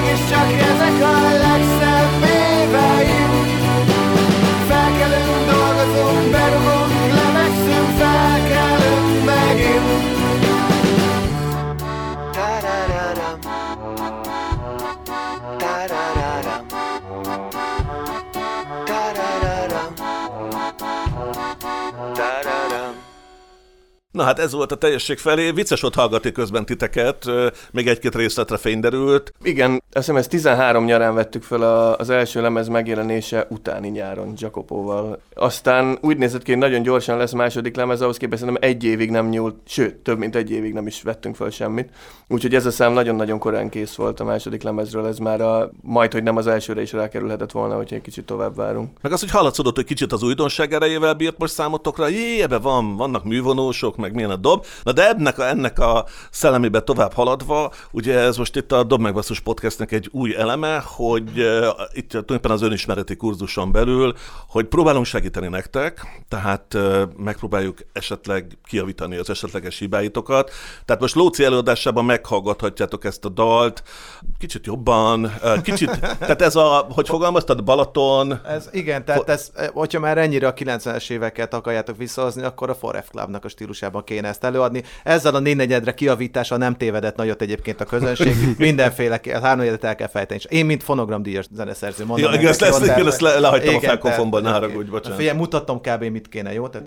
[24.16, 25.50] Na hát ez volt a teljesség felé.
[25.50, 27.24] Vicces ott hallgatni közben titeket,
[27.70, 29.32] még egy-két részletre fény derült.
[29.42, 34.32] Igen, azt hiszem ez 13 nyarán vettük fel a, az első lemez megjelenése utáni nyáron
[34.36, 35.20] Jacopóval.
[35.34, 39.10] Aztán úgy nézett ki, hogy nagyon gyorsan lesz második lemez, ahhoz képest szerintem egy évig
[39.10, 41.90] nem nyúlt, sőt, több mint egy évig nem is vettünk fel semmit.
[42.28, 46.12] Úgyhogy ez a szám nagyon-nagyon korán kész volt a második lemezről, ez már a, majd,
[46.12, 48.90] hogy nem az elsőre is rákerülhetett volna, hogyha egy kicsit tovább várunk.
[49.00, 52.96] Meg az, hogy hallatszódott, hogy kicsit az újdonság erejével bírt most számotokra, jé, ebbe van,
[52.96, 54.66] vannak művonósok, meg milyen a dob.
[54.82, 59.00] Na de ennek a, ennek a szellemébe tovább haladva, ugye ez most itt a Dob
[59.00, 64.14] Megbasszus podcastnek egy új eleme, hogy uh, itt tulajdonképpen az önismereti kurzuson belül,
[64.48, 70.50] hogy próbálunk segíteni nektek, tehát uh, megpróbáljuk esetleg kiavítani az esetleges hibáitokat.
[70.84, 73.82] Tehát most Lóci előadásában meghallgathatjátok ezt a dalt,
[74.38, 80.00] kicsit jobban, uh, kicsit, tehát ez a, hogy fogalmaztad, Balaton, Ez, igen, tehát ez, hogyha
[80.00, 84.44] már ennyire a 90-es éveket akarjátok visszahozni, akkor a Foref Clubnak a stílusában kéne ezt
[84.44, 84.82] előadni.
[85.04, 88.34] Ezzel a négynegyedre kiavítása nem tévedett nagyot egyébként a közönség.
[88.58, 90.40] Mindenféle, a háromnegyedet el kell fejteni.
[90.44, 92.32] És én, mint fonogramdíjas zeneszerző, mondom.
[92.32, 95.18] Ja, igen, ezt- igen, ezt le- lehagytam a Igen, felkonfomból, ne tehát- haragudj, bocsánat.
[95.18, 96.04] Figyelj, mutattam kb.
[96.04, 96.68] mit kéne, jó?
[96.68, 96.86] Tehát...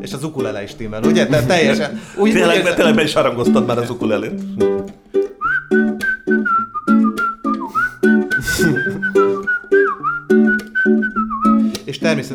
[0.00, 1.26] És az ukulele is timmel, ugye?
[1.26, 2.00] Tehát teljesen.
[2.16, 4.40] Úgy, tényleg, úgy tényleg be is harangoztad már az ukulelét.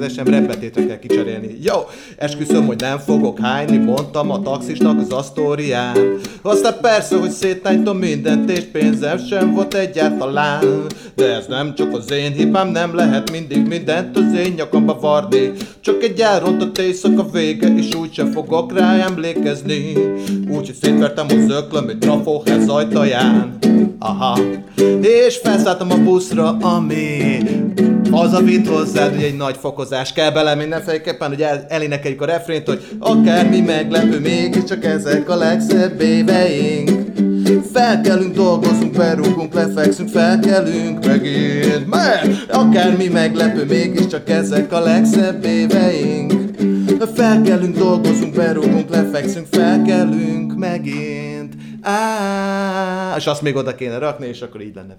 [0.05, 1.57] És természetesen repbetétre kell kicserélni.
[1.61, 1.75] Jó,
[2.17, 5.97] esküszöm, hogy nem fogok hányni, mondtam a taxisnak az asztórián.
[6.41, 10.63] Aztán persze, hogy széttánytom mindent, és pénzem sem volt egyáltalán.
[11.15, 15.51] De ez nem csak az én hibám, nem lehet mindig mindent az én nyakamba varni.
[15.79, 19.93] Csak egy elrontott éjszaka vége, és úgysem fogok rá emlékezni.
[20.49, 23.57] Úgyhogy szétvertem az öklöm egy trafóház ajtaján.
[23.99, 24.39] Aha.
[25.01, 27.37] És felszálltam a buszra, ami
[28.13, 32.83] hazavitt hozzád, ugye egy nagy fokozás kell bele mindenféleképpen, hogy el, elénekeljük a refrént, hogy
[32.99, 36.91] akármi meglepő, mégiscsak ezek a legszebb éveink.
[37.73, 46.33] Felkelünk, dolgozunk, berúgunk, lefekszünk, felkelünk megint, mert akármi meglepő, mégiscsak ezek a legszebb éveink.
[47.15, 51.22] Felkelünk, dolgozunk, berúgunk, lefekszünk, felkelünk megint.
[51.83, 54.95] Á, és azt még oda kéne rakni, és akkor így lenne.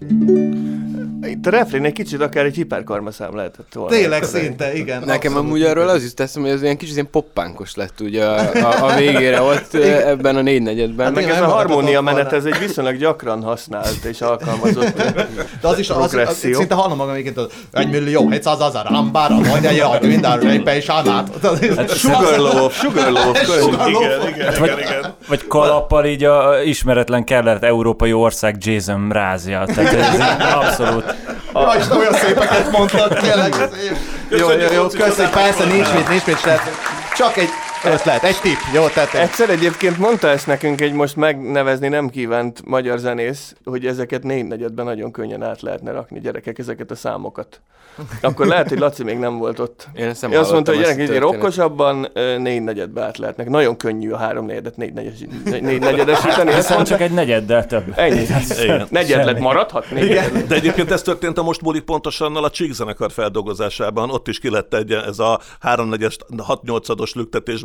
[1.28, 3.91] Itt a refrén egy kicsit akár egy hiperkarmaszám lehetett volna.
[3.91, 4.99] Tényleg szinte, igen.
[4.99, 5.37] Nekem abszolút.
[5.37, 8.85] amúgy arról az is teszem, hogy ez ilyen kicsit ilyen poppánkos lett ugye a, a,
[8.85, 11.12] a végére ott ö, ebben a négynegyedben.
[11.12, 15.03] Meg Hát ez nem a harmónia menet, ez egy viszonylag gyakran használt és alkalmazott
[15.61, 18.87] De az is, az, az, az, szinte hallom magam egyébként, hogy egy millió, 700 ezer
[18.93, 20.87] ambára, mondja, jaj, minden répe és.
[20.87, 21.30] Hát
[21.97, 23.89] Sugarloaf, Sugarloaf, Sugarloaf.
[23.89, 25.14] Igen, igen, Vagy, igen, igen.
[25.28, 29.64] vagy kalappal így a ismeretlen kellett európai ország Jason Mrázja.
[29.64, 31.14] Tehát ez abszolút.
[31.54, 33.54] Ja, és olyan szépeket mondtad, tényleg.
[34.30, 36.70] Jó, jó, jó, köszönjük, persze, nincs mit, nincs mit, tehát
[37.16, 37.48] csak egy
[37.85, 42.66] ötlet, egy tipp, jó, tehát Egyszer egyébként mondta ezt nekünk egy most megnevezni nem kívánt
[42.66, 47.61] magyar zenész, hogy ezeket négy negyedben nagyon könnyen át lehetne rakni gyerekek, ezeket a számokat.
[48.20, 49.89] Akkor lehet, hogy Laci még nem volt ott.
[49.95, 52.09] Én ezt nem Ő azt mondta, hogy gyerekek, ezt hogy rokkosabban
[52.39, 53.49] négy negyedbe át lehetnek.
[53.49, 55.12] Nagyon könnyű a három negyedet négy, negyed,
[55.45, 56.49] négy negyedesíteni.
[56.49, 57.93] Ezt Hiszen mondta, csak egy negyeddel több.
[57.97, 58.26] ennyi.
[58.62, 58.87] Igen.
[58.91, 59.91] Negyed lett maradhat?
[59.91, 60.47] Négy negyed.
[60.47, 64.11] De egyébként ez történt a most múlik pontosan a Csík zenekar feldolgozásában.
[64.11, 67.14] Ott is ki lett egy, ez a háromnegyes, 6-8-ados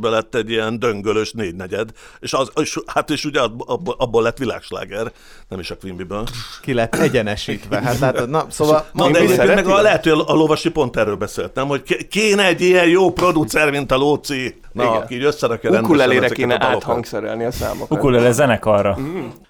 [0.10, 1.90] lüktetésbe lett egy ilyen döngölös négynegyed.
[2.20, 5.12] És, az, és hát és ugye abból, abból lett világsláger,
[5.48, 6.24] nem is a Quimbyből.
[6.62, 7.82] ki lett egyenesítve.
[7.82, 11.16] Hát látod, na, szóval Na, de egyébként meg a, lehet, hogy a lovasi pont erről
[11.16, 11.68] beszélt, nem?
[11.68, 14.56] Hogy ké- kéne egy ilyen jó producer, mint a Lóci.
[14.72, 14.96] Na, Igen.
[14.96, 17.98] aki így összerakja rendesen Ukulelére kéne a áthangszerelni a számokat.
[17.98, 18.98] Ukulele zenekarra.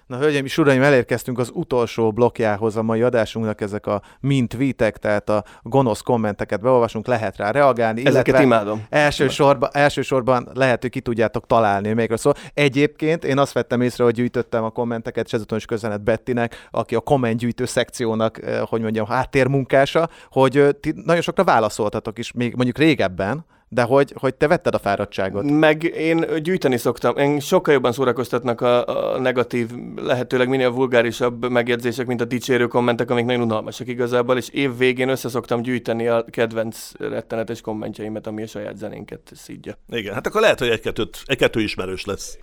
[0.06, 4.96] Na, hölgyeim és uraim, elérkeztünk az utolsó blokkjához a mai adásunknak, ezek a mint tweetek,
[4.96, 8.06] tehát a gonosz kommenteket beolvasunk, lehet rá reagálni.
[8.06, 8.86] Ezeket illetve imádom.
[8.88, 12.34] Elsősorban, elsősorban lehet, hogy ki tudjátok találni, melyikről szól.
[12.54, 16.94] Egyébként én azt vettem észre, hogy gyűjtöttem a kommenteket, és ezúton is köszönet Bettinek, aki
[16.94, 22.54] a kommentgyűjtő szekciónak, eh, hogy mondjam, háttérmunkása, hogy eh, ti nagyon sokra válaszoltatok is, még
[22.54, 25.50] mondjuk régebben, de hogy, hogy te vetted a fáradtságot.
[25.50, 27.16] Meg én gyűjteni szoktam.
[27.16, 33.10] Én sokkal jobban szórakoztatnak a, a negatív, lehetőleg minél vulgárisabb megjegyzések, mint a dicsérő kommentek,
[33.10, 38.42] amik nagyon unalmasak igazából, és év végén össze szoktam gyűjteni a kedvenc rettenetes kommentjeimet, ami
[38.42, 39.78] a saját zenénket szídja.
[39.88, 40.80] Igen, hát akkor lehet, hogy
[41.24, 42.38] egy-kettő ismerős lesz.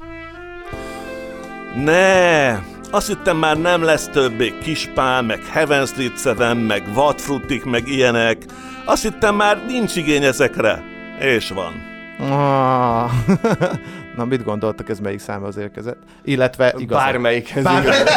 [1.75, 2.51] Ne!
[2.91, 8.37] Azt hittem már nem lesz többé Kispál, meg Heaven Street Seven, meg Vadfrutik, meg ilyenek.
[8.85, 10.95] Azt hittem már nincs igény ezekre.
[11.19, 11.73] És van.
[12.19, 13.11] Ah.
[14.15, 15.97] Na, mit gondoltak, ez melyik számhoz érkezett?
[16.23, 16.97] Illetve igazából.
[16.97, 17.63] Bármelyikhez.
[17.63, 18.07] Bármelyik.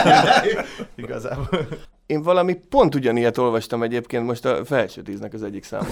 [0.95, 1.67] Igazából.
[2.11, 5.87] Én valami pont ugyanilyet olvastam egyébként most a felső tíznek az egyik száma.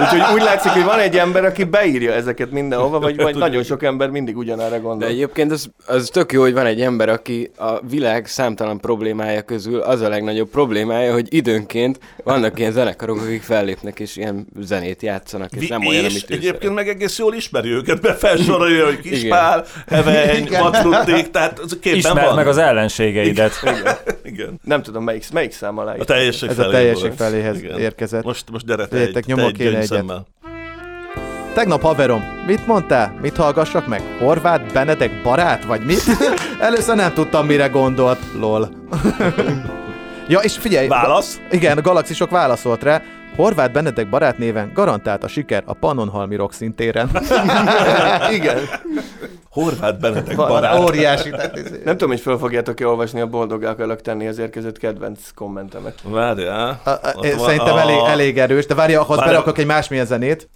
[0.00, 3.82] Úgyhogy úgy látszik, hogy van egy ember, aki beírja ezeket mindenhova, vagy, vagy nagyon sok
[3.82, 5.08] ember mindig ugyanára De gondol.
[5.08, 9.80] egyébként az, az tök jó, hogy van egy ember, aki a világ számtalan problémája közül
[9.80, 15.52] az a legnagyobb problémája, hogy időnként vannak ilyen zenekarok, akik fellépnek és ilyen zenét játszanak,
[15.52, 18.84] és Vi- nem olyan, és amit ő egyébként meg egész jól ismeri őket, be felsorolja,
[18.84, 22.34] hogy Kispál, Heveny, Vadfrutik, tehát ez képben Ismerd van.
[22.34, 23.52] meg az ellenségeidet.
[24.24, 24.60] Igen.
[24.64, 27.16] Nem tudom, melyik, melyik szám alá A teljesség Ez a felé teljesség volt.
[27.16, 27.78] feléhez Igen.
[27.78, 28.24] érkezett.
[28.24, 29.52] Most, most gyere te egy, egyet.
[29.52, 30.26] gyöngyszemmel.
[31.54, 33.18] Tegnap haverom, mit mondtál?
[33.20, 34.02] Mit hallgassak meg?
[34.18, 36.02] Horváth Benedek barát, vagy mit?
[36.60, 38.18] Először nem tudtam, mire gondolt.
[38.38, 38.68] Lol.
[40.28, 40.86] ja, és figyelj.
[40.88, 41.40] Válasz?
[41.50, 43.02] Igen, a galaxisok válaszolt rá.
[43.36, 47.10] Horváth Benedek barátnéven garantált a siker a Pannonhalmi Rock szintéren.
[48.38, 48.58] Igen.
[49.50, 50.78] Horváth Benedek barát.
[50.78, 51.30] Óriási.
[51.30, 51.54] tehát
[51.84, 55.94] Nem tudom, hogy fel fogjátok-e olvasni a boldog akarok tenni az érkezett kedvenc kommentemet.
[56.02, 56.80] Várjál.
[57.22, 59.32] Szerintem elég, elég erős, de várja, ahhoz Várja.
[59.32, 60.48] berakok egy másmilyen zenét.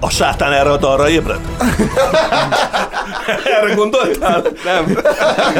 [0.00, 1.40] A sátán erre a dalra ébred?
[3.60, 4.42] erre gondoltál?
[4.64, 4.94] Nem,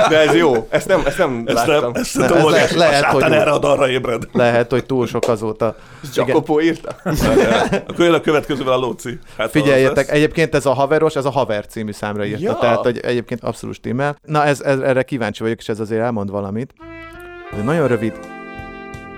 [0.08, 0.66] de ez jó.
[0.70, 1.80] Ezt nem, ezt nem Ezt láttam.
[1.92, 4.22] nem, ezt Ne, nem ez tudom, lehet- a sátán hogy- erre a dalra ébred.
[4.32, 5.74] Lehet, hogy túl sok azóta.
[6.14, 6.96] Jacopo írta?
[7.88, 9.18] Akkor jön a következővel a Lóci.
[9.38, 12.56] Hát Figyeljetek, egyébként ez a haveros, ez a haver című számra írta, Ja.
[12.60, 14.16] tehát hogy egyébként abszolút stimmel.
[14.24, 16.74] Na, ez, ez, erre kíváncsi vagyok, és ez azért elmond valamit.
[17.58, 18.12] Ez nagyon rövid.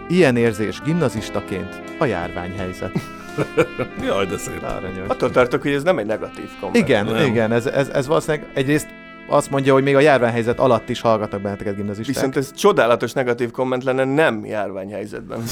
[0.08, 2.90] Ilyen érzés gimnazistaként a járványhelyzet.
[4.06, 4.62] Jaj, de szép.
[4.62, 5.08] Aranyos.
[5.08, 6.88] Attól tartok, hogy ez nem egy negatív komment.
[6.88, 7.24] Igen, Nem.
[7.24, 8.88] igen, ez, ez, ez valószínűleg egyrészt
[9.30, 12.14] azt mondja, hogy még a járványhelyzet alatt is hallgatnak benneteket gimnazisták.
[12.14, 15.42] Viszont ez csodálatos negatív komment lenne nem járványhelyzetben.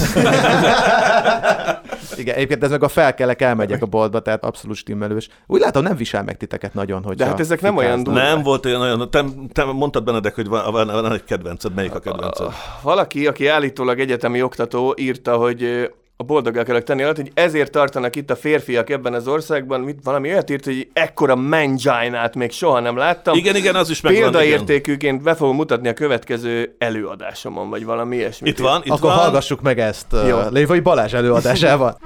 [2.17, 5.29] Igen, egyébként ez meg a felkelek, elmegyek a boltba, tehát abszolút stimmelős.
[5.47, 8.25] Úgy látom, nem visel meg titeket nagyon, hogy De hát ezek nem olyan durvák.
[8.25, 11.95] Nem volt olyan, olyan te, te mondtad Benedek, hogy van, van, van egy kedvenced, melyik
[11.95, 12.47] a kedvenced?
[12.83, 15.91] Valaki, aki állítólag egyetemi oktató, írta, hogy
[16.21, 19.99] a boldog akarok tenni alatt, hogy ezért tartanak itt a férfiak ebben az országban, mit,
[20.05, 23.37] valami olyat írt, hogy ekkora menginát még soha nem láttam.
[23.37, 24.23] Igen, igen, az is megvan.
[24.23, 28.49] Példaértékűként be fogom mutatni a következő előadásomon, vagy valami ilyesmi.
[28.49, 29.19] Itt van, itt Akkor van.
[29.19, 30.39] hallgassuk meg ezt Jó.
[30.39, 31.97] uh, Lévai Balázs előadásában.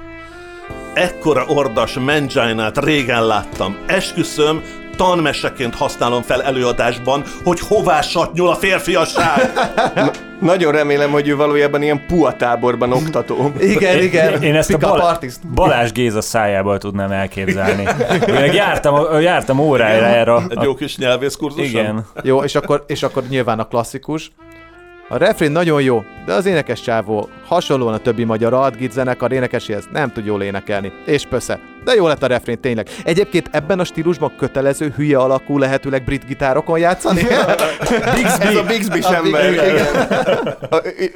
[0.93, 3.77] Ekkora ordas menginát régen láttam.
[3.87, 4.61] Esküszöm,
[4.95, 9.51] tanmeseként használom fel előadásban, hogy hová satnyol a férfiasság.
[10.41, 13.51] Nagyon remélem, hogy ő valójában ilyen puatáborban oktató.
[13.59, 14.41] Igen, igen.
[14.41, 15.47] Én ezt a Pick-up Balá- artist.
[15.47, 17.87] Balázs Géza szájából tudnám elképzelni.
[18.45, 20.33] Én jártam, jártam órára erre.
[20.33, 21.65] a- Egy jó kis nyelvészkurzuson.
[21.65, 22.05] Igen.
[22.23, 24.31] Jó, és akkor, és akkor nyilván a klasszikus.
[25.09, 29.83] A refrén nagyon jó, de az énekes csávó hasonlóan a többi magyar altgit zenekar énekeséhez
[29.91, 30.91] nem tud jól énekelni.
[31.05, 32.87] És pösze, De jó lett a refrén, tényleg.
[33.03, 37.21] Egyébként ebben a stílusban kötelező hülye alakú lehetőleg brit gitárokon játszani?
[38.15, 38.45] Bixby.
[38.45, 39.87] Ez a bixby A ember.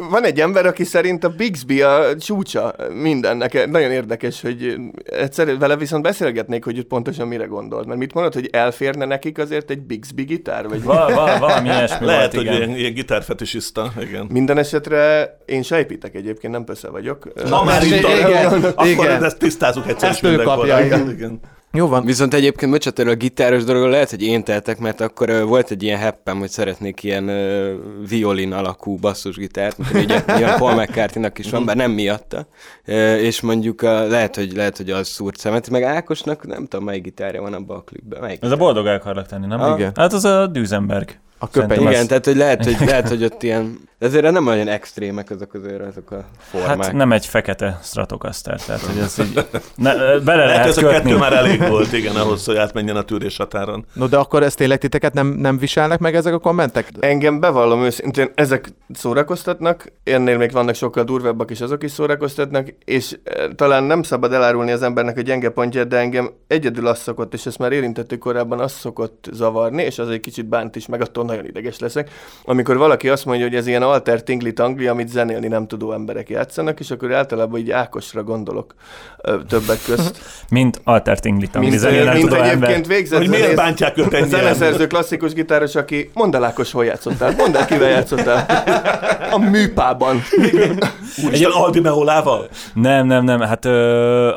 [0.10, 3.70] Van egy ember, aki szerint a Bixby a csúcsa mindennek.
[3.70, 7.86] Nagyon érdekes, hogy egyszer vele viszont beszélgetnék, hogy pontosan mire gondolt.
[7.86, 10.68] Mert mit mondod, hogy elférne nekik azért egy Bixby gitár?
[10.68, 12.68] Vagy Val- val- valami ilyesmi Lehet, volt, hogy igen.
[12.68, 14.28] ilyen, ilyen gitárfetisiszta, igen.
[14.32, 17.28] Minden esetre én se építek egyébként, nem pösze vagyok.
[17.50, 19.24] Ha már Igen, itt igen, akkor igen.
[19.24, 20.22] ezt tisztázunk egyszer Ezt
[20.58, 21.40] kapja, Igen, igen.
[21.74, 22.06] Jó van.
[22.06, 25.72] Viszont egyébként, bocsánat, erről a gitáros dologról lehet, hogy én teltek, mert akkor ö, volt
[25.72, 27.74] egy ilyen heppem, hogy szeretnék ilyen ö,
[28.10, 32.48] violin alakú basszusgitárt, mint ugye ilyen Paul McCartney-nak is van, bár nem miatta.
[32.86, 36.86] Ö, és mondjuk a, lehet, hogy, lehet, hogy az szúrt szemet, meg Ákosnak nem tudom,
[36.86, 38.22] melyik gitárja van abban a klipben.
[38.22, 38.44] Melyik?
[38.44, 39.62] Ez a boldog el akarlak tenni, nem?
[39.62, 39.80] Ah.
[39.80, 39.92] Igen.
[39.96, 41.10] Hát az a Duesenberg.
[41.38, 41.82] A köpeny.
[41.82, 45.30] Igen, az- tehát hogy lehet, hogy, lehet, hogy ott ilyen, de azért nem olyan extrémek
[45.30, 46.84] azok azért azok a formák.
[46.84, 49.46] Hát nem egy fekete Stratocaster, tehát hogy ez így
[49.76, 50.98] ne, bele Lehet, lehet ez a kötni.
[50.98, 53.86] kettő már elég volt, igen, ahhoz, hogy átmenjen a tűrés határon.
[53.94, 56.90] No, de akkor ezt tényleg titeket nem, nem viselnek meg ezek a kommentek?
[57.00, 63.18] Engem bevallom őszintén, ezek szórakoztatnak, ennél még vannak sokkal durvábbak is, azok is szórakoztatnak, és
[63.56, 67.46] talán nem szabad elárulni az embernek a gyenge pontját, de engem egyedül az szokott, és
[67.46, 71.24] ezt már érintettük korábban, az szokott zavarni, és az egy kicsit bánt is, meg attól
[71.26, 72.10] nagyon ideges leszek,
[72.44, 76.30] amikor valaki azt mondja, hogy ez ilyen alter tingli tangli, amit zenélni nem tudó emberek
[76.30, 78.74] játszanak, és akkor általában így Ákosra gondolok
[79.22, 80.22] ö, többek közt.
[80.50, 82.50] Mint Alter Tingli Tangli, Mint, zenén nem mint ember.
[82.50, 84.30] egyébként végzett Hogy miért bántják őt ennyien?
[84.30, 87.34] Zeneszerző klasszikus gitáros, aki mondd el Ákos, hol játszottál.
[87.38, 88.46] Mondd el, kivel játszottál.
[89.32, 90.22] A műpában.
[91.26, 92.48] Úristen, Aldi Meolával?
[92.74, 94.30] Nem, nem, nem, hát ö,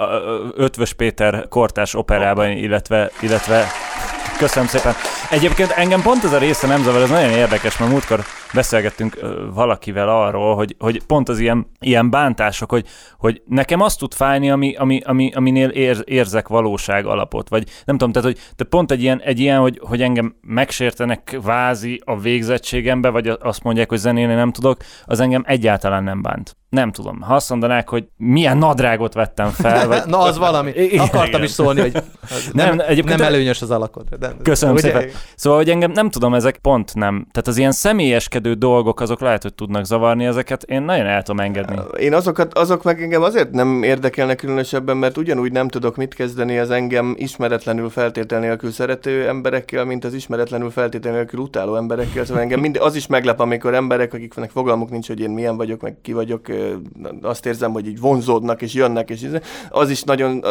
[0.57, 3.67] Ötvös Péter kortás operában, illetve, illetve
[4.41, 4.95] Köszönöm szépen.
[5.31, 8.25] Egyébként engem pont ez a része nem zavar, ez nagyon érdekes, mert múltkor
[8.55, 9.19] beszélgettünk
[9.55, 12.87] valakivel arról, hogy, hogy pont az ilyen, ilyen bántások, hogy,
[13.19, 17.99] hogy nekem azt tud fájni, ami, ami, ami, aminél ér, érzek valóság alapot, vagy nem
[17.99, 22.19] tudom, tehát hogy te pont egy ilyen, egy ilyen hogy, hogy engem megsértenek vázi a
[22.19, 26.57] végzettségembe, vagy azt mondják, hogy zenélni nem tudok, az engem egyáltalán nem bánt.
[26.69, 27.21] Nem tudom.
[27.21, 30.03] Ha azt mondanák, hogy milyen nadrágot vettem fel, vagy...
[30.07, 30.71] Na, az valami.
[30.71, 31.43] Igen, Akartam igen.
[31.43, 34.09] is szólni, hogy nem, Nem, egyébként- nem előnyös az alakod.
[34.09, 35.09] De, Köszönöm ugye- szépen.
[35.37, 37.27] Szóval, hogy engem nem tudom, ezek pont nem.
[37.31, 37.73] Tehát az ilyen
[38.41, 40.63] személyeskedő dolgok, azok lehet, hogy tudnak zavarni ezeket.
[40.63, 41.77] Én nagyon el tudom engedni.
[41.99, 46.59] Én azokat, azok meg engem azért nem érdekelnek különösebben, mert ugyanúgy nem tudok mit kezdeni
[46.59, 52.25] az engem ismeretlenül feltétel nélkül szerető emberekkel, mint az ismeretlenül feltétel nélkül utáló emberekkel.
[52.25, 55.81] Szóval engem mind, az is meglep, amikor emberek, akiknek fogalmuk nincs, hogy én milyen vagyok,
[55.81, 56.47] meg ki vagyok,
[57.23, 59.27] azt érzem, hogy így vonzódnak és jönnek, és
[59.71, 60.45] az is nagyon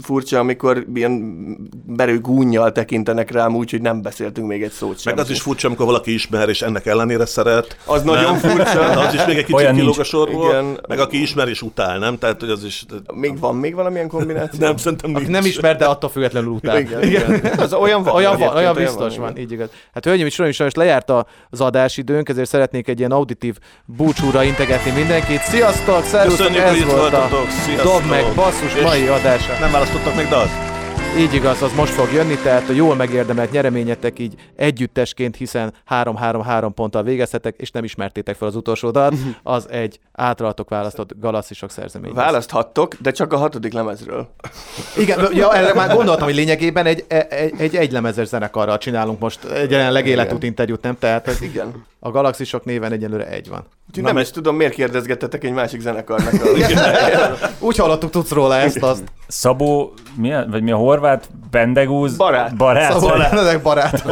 [0.00, 1.56] furcsa, amikor ilyen
[1.86, 5.14] berő gúnyjal tekintenek rám úgy, hogy nem beszéltünk még egy szót sem.
[5.14, 7.76] Meg az is furcsa, amikor valaki ismer, és ennek ellenére szeret.
[7.84, 8.80] Az nagyon furcsa.
[9.06, 10.48] Az is még egy kicsit Olyan kilóg a sorból.
[10.48, 10.80] Igen.
[10.88, 12.18] Meg aki ismer és utál, nem?
[12.18, 12.84] Tehát, hogy az is...
[13.14, 14.58] Még van még valamilyen kombináció?
[14.66, 15.28] Nem, szerintem nincs.
[15.28, 16.78] nem ismer, de attól függetlenül utál.
[16.78, 17.40] Igen, igen.
[17.58, 18.14] Az olyan van.
[18.14, 19.68] Olyan van, olyan biztos van, így igaz.
[19.94, 24.42] Hát hölgyeim és uraim, sajnos lejárt a- az adásidőnk, ezért szeretnék egy ilyen auditív búcsúra
[24.42, 25.40] integetni mindenkit.
[25.42, 27.50] Sziasztok, szervusztok, Köszönjük, hogy ez itt volt a voltatok.
[27.50, 27.92] Sziasztok.
[27.92, 29.58] Dob meg basszus És mai adása.
[29.60, 30.71] Nem választottak még dalt?
[31.18, 36.70] Így igaz, az most fog jönni, tehát a jól megérdemelt nyereményetek így együttesként, hiszen 3-3-3
[36.74, 42.12] ponttal végeztetek, és nem ismertétek fel az utolsó dalt, az egy általatok választott galaxisok szerzemény.
[42.12, 44.28] Választhattok, de csak a hatodik lemezről.
[44.96, 49.70] Igen, ja, erre már gondoltam, hogy lényegében egy, egy, egy egylemezes zenekarral csinálunk most egy
[49.70, 50.98] jelenleg életút interjút, nem?
[50.98, 51.84] Tehát ez Igen.
[51.98, 53.66] a galaxisok néven egyenlőre egy van.
[53.92, 56.32] Úgyhogy nem is tudom, miért kérdezgettetek egy másik zenekarnak.
[56.32, 56.48] A...
[57.66, 59.02] Úgy hallottuk, tudsz róla ezt, azt.
[59.26, 61.28] Szabó, mi a, vagy mi a horvát?
[61.50, 62.16] Bendegúz?
[62.16, 62.56] Barát.
[62.56, 62.92] Barát.
[62.92, 63.32] Szóval barát.
[63.32, 64.04] ezek barát.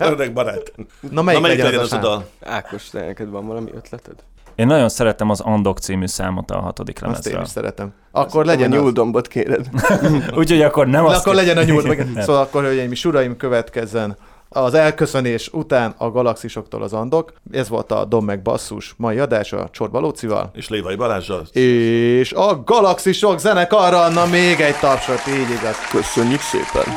[0.00, 0.72] Öreg barát.
[1.10, 2.28] Na melyik, Na, melyik legyen az az a dal?
[2.44, 4.14] Ákos, te neked van valami ötleted?
[4.54, 7.42] Én nagyon szeretem az Andok című számot a hatodik Azt én lemezről.
[7.42, 7.92] is szeretem.
[8.10, 9.66] Akkor Legyen legyen a nyúldombot kéred.
[10.38, 11.20] Úgyhogy akkor nem Na, azt...
[11.20, 11.82] akkor legyen a nyúl.
[11.82, 12.14] Nem.
[12.16, 14.16] Szóval akkor, hölgyeim és uraim, következzen
[14.48, 17.32] az elköszönés után a galaxisoktól az andok.
[17.52, 20.50] Ez volt a Dom meg Basszus mai adása Csorba Lócival.
[20.54, 21.46] És Lévai Balázsral.
[21.52, 25.76] És a galaxisok zenekarra, na még egy tapsot, így igaz.
[25.90, 26.94] Köszönjük szépen.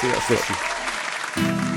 [0.00, 0.70] Sziasztok!
[1.34, 1.71] Az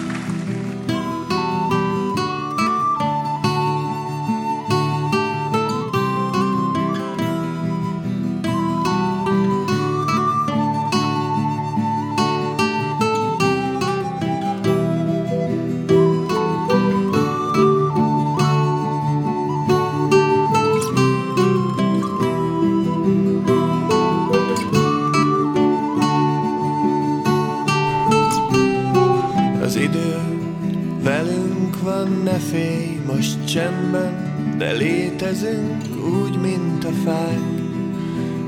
[35.35, 37.39] létezünk úgy, mint a fák.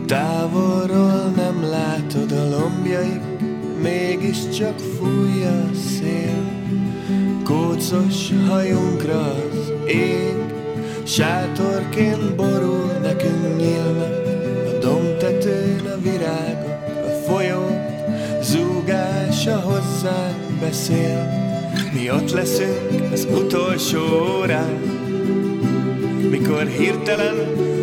[0.05, 3.21] Távolról nem látod a lombjaik,
[3.81, 6.43] mégiscsak fúj a szél.
[7.43, 10.35] Kócos hajunkra az ég,
[11.03, 14.25] sátorként borul nekünk nyílnak.
[14.67, 17.67] A domtetőn a virágok, a folyó
[18.41, 21.45] zúgása hozzánk beszél.
[21.93, 23.99] Mi ott leszünk az utolsó
[24.39, 24.86] órán,
[26.47, 27.35] mikor hirtelen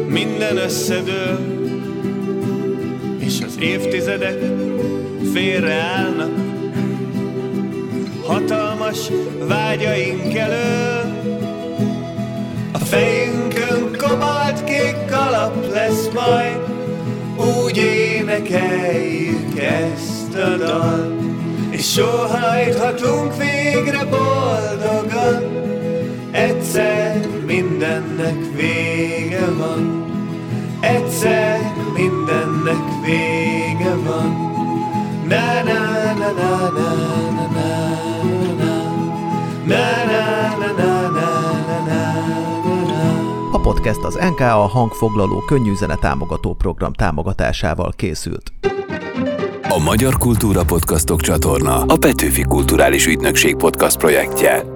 [0.08, 1.38] minden összedől,
[3.18, 4.38] és az évtizedek
[5.32, 6.30] félreállnak,
[8.26, 8.98] hatalmas
[9.48, 11.02] vágyaink elől.
[12.72, 16.58] A fejünkön kobalt kék kalap lesz majd,
[17.64, 21.22] úgy énekeljük ezt a dalt,
[21.70, 24.73] és sóhajthatunk végre boldogan.
[28.16, 30.04] Mindennek vége van,
[30.80, 31.58] egyszer
[31.94, 34.52] mindennek vége van.
[35.28, 36.94] Na na na na na
[37.30, 37.72] na na
[38.46, 38.72] na
[39.66, 41.28] na na na na na
[41.66, 43.12] na na
[43.52, 48.52] A podcast az NKA hangfoglaló könnyű zene támogató program támogatásával készült.
[49.68, 54.73] A Magyar Kultúra Podcastok csatorna a Petőfi Kulturális Ügynökség podcast projektje.